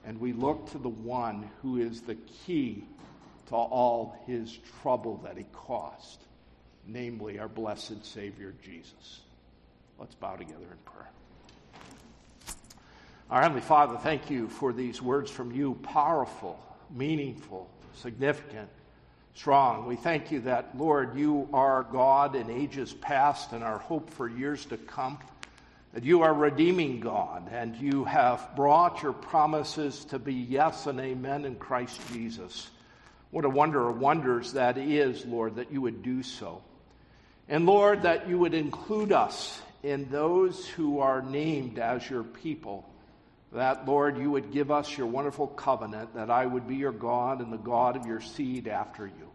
And 0.05 0.19
we 0.19 0.33
look 0.33 0.71
to 0.71 0.77
the 0.77 0.89
one 0.89 1.49
who 1.61 1.77
is 1.77 2.01
the 2.01 2.15
key 2.15 2.83
to 3.47 3.55
all 3.55 4.17
his 4.25 4.57
trouble 4.81 5.17
that 5.23 5.37
he 5.37 5.45
caused, 5.53 6.19
namely 6.87 7.39
our 7.39 7.47
blessed 7.47 8.05
Savior 8.05 8.53
Jesus. 8.63 9.21
Let's 9.97 10.15
bow 10.15 10.35
together 10.35 10.67
in 10.71 10.77
prayer. 10.85 11.09
Our 13.29 13.41
Heavenly 13.41 13.61
Father, 13.61 13.97
thank 13.97 14.31
you 14.31 14.47
for 14.47 14.73
these 14.73 15.01
words 15.01 15.29
from 15.29 15.51
you, 15.51 15.75
powerful, 15.83 16.59
meaningful, 16.89 17.69
significant, 17.93 18.69
strong. 19.35 19.85
We 19.85 19.95
thank 19.95 20.31
you 20.31 20.41
that, 20.41 20.77
Lord, 20.77 21.15
you 21.15 21.47
are 21.53 21.83
God 21.83 22.35
in 22.35 22.49
ages 22.49 22.93
past 22.93 23.51
and 23.51 23.63
our 23.63 23.77
hope 23.77 24.09
for 24.09 24.27
years 24.27 24.65
to 24.65 24.77
come. 24.77 25.19
That 25.93 26.03
you 26.03 26.21
are 26.21 26.33
redeeming 26.33 26.99
God 26.99 27.49
and 27.51 27.75
you 27.75 28.03
have 28.03 28.55
brought 28.55 29.01
your 29.01 29.13
promises 29.13 30.05
to 30.05 30.19
be 30.19 30.33
yes 30.33 30.85
and 30.85 30.99
amen 30.99 31.45
in 31.45 31.55
Christ 31.55 31.99
Jesus. 32.13 32.69
What 33.31 33.45
a 33.45 33.49
wonder 33.49 33.89
of 33.89 33.99
wonders 33.99 34.53
that 34.53 34.77
is, 34.77 35.25
Lord, 35.25 35.55
that 35.55 35.71
you 35.71 35.81
would 35.81 36.03
do 36.03 36.23
so. 36.23 36.61
And 37.47 37.65
Lord, 37.65 38.03
that 38.03 38.29
you 38.29 38.37
would 38.37 38.53
include 38.53 39.11
us 39.11 39.61
in 39.81 40.09
those 40.09 40.67
who 40.67 40.99
are 40.99 41.21
named 41.21 41.79
as 41.79 42.07
your 42.07 42.23
people 42.23 42.87
that, 43.51 43.87
Lord, 43.87 44.17
you 44.17 44.29
would 44.31 44.51
give 44.51 44.69
us 44.69 44.95
your 44.95 45.07
wonderful 45.07 45.47
covenant, 45.47 46.13
that 46.13 46.29
I 46.29 46.45
would 46.45 46.67
be 46.67 46.75
your 46.75 46.91
God 46.91 47.41
and 47.41 47.51
the 47.51 47.57
God 47.57 47.95
of 47.95 48.05
your 48.05 48.21
seed 48.21 48.67
after 48.67 49.07
you. 49.07 49.28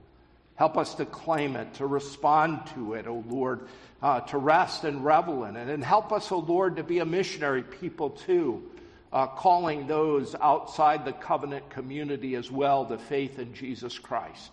Help 0.57 0.76
us 0.76 0.94
to 0.96 1.07
claim 1.07 1.57
it, 1.57 1.74
to 1.74 1.86
respond 1.86 2.66
to 2.74 2.94
it, 2.94 3.07
O 3.07 3.24
Lord, 3.28 3.68
uh, 4.02 4.20
to 4.20 4.38
rest 4.38 4.84
and 4.84 5.05
revel 5.05 5.44
in 5.44 5.57
it. 5.57 5.68
And 5.68 5.82
help 5.82 6.12
us, 6.12 6.30
O 6.30 6.38
Lord, 6.38 6.76
to 6.76 6.84
be 6.84 7.00
a 7.00 7.05
missionary 7.05 7.62
people 7.62 8.11
too, 8.11 8.70
uh, 9.12 9.26
calling 9.26 9.86
those 9.86 10.34
outside 10.36 11.05
the 11.05 11.12
covenant 11.12 11.70
community 11.70 12.36
as 12.36 12.50
well 12.50 12.86
to 12.86 12.98
faith 12.98 13.38
in 13.38 13.55
Jesus 13.55 13.98
Christ. 13.98 14.52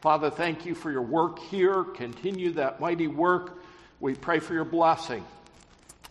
Father, 0.00 0.30
thank 0.30 0.66
you 0.66 0.74
for 0.74 0.90
your 0.90 1.02
work 1.02 1.38
here. 1.38 1.84
Continue 1.84 2.52
that 2.52 2.80
mighty 2.80 3.08
work. 3.08 3.62
We 4.00 4.14
pray 4.14 4.38
for 4.38 4.54
your 4.54 4.64
blessing 4.64 5.24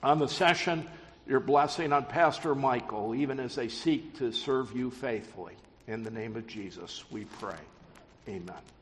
on 0.03 0.19
the 0.19 0.27
session 0.27 0.87
your 1.27 1.39
blessing 1.39 1.91
on 1.91 2.05
Pastor 2.05 2.55
Michael, 2.55 3.13
even 3.15 3.39
as 3.39 3.55
they 3.55 3.67
seek 3.67 4.17
to 4.19 4.31
serve 4.31 4.75
you 4.75 4.89
faithfully. 4.89 5.53
In 5.87 6.03
the 6.03 6.11
name 6.11 6.35
of 6.35 6.47
Jesus, 6.47 7.03
we 7.11 7.25
pray. 7.25 7.59
Amen. 8.27 8.76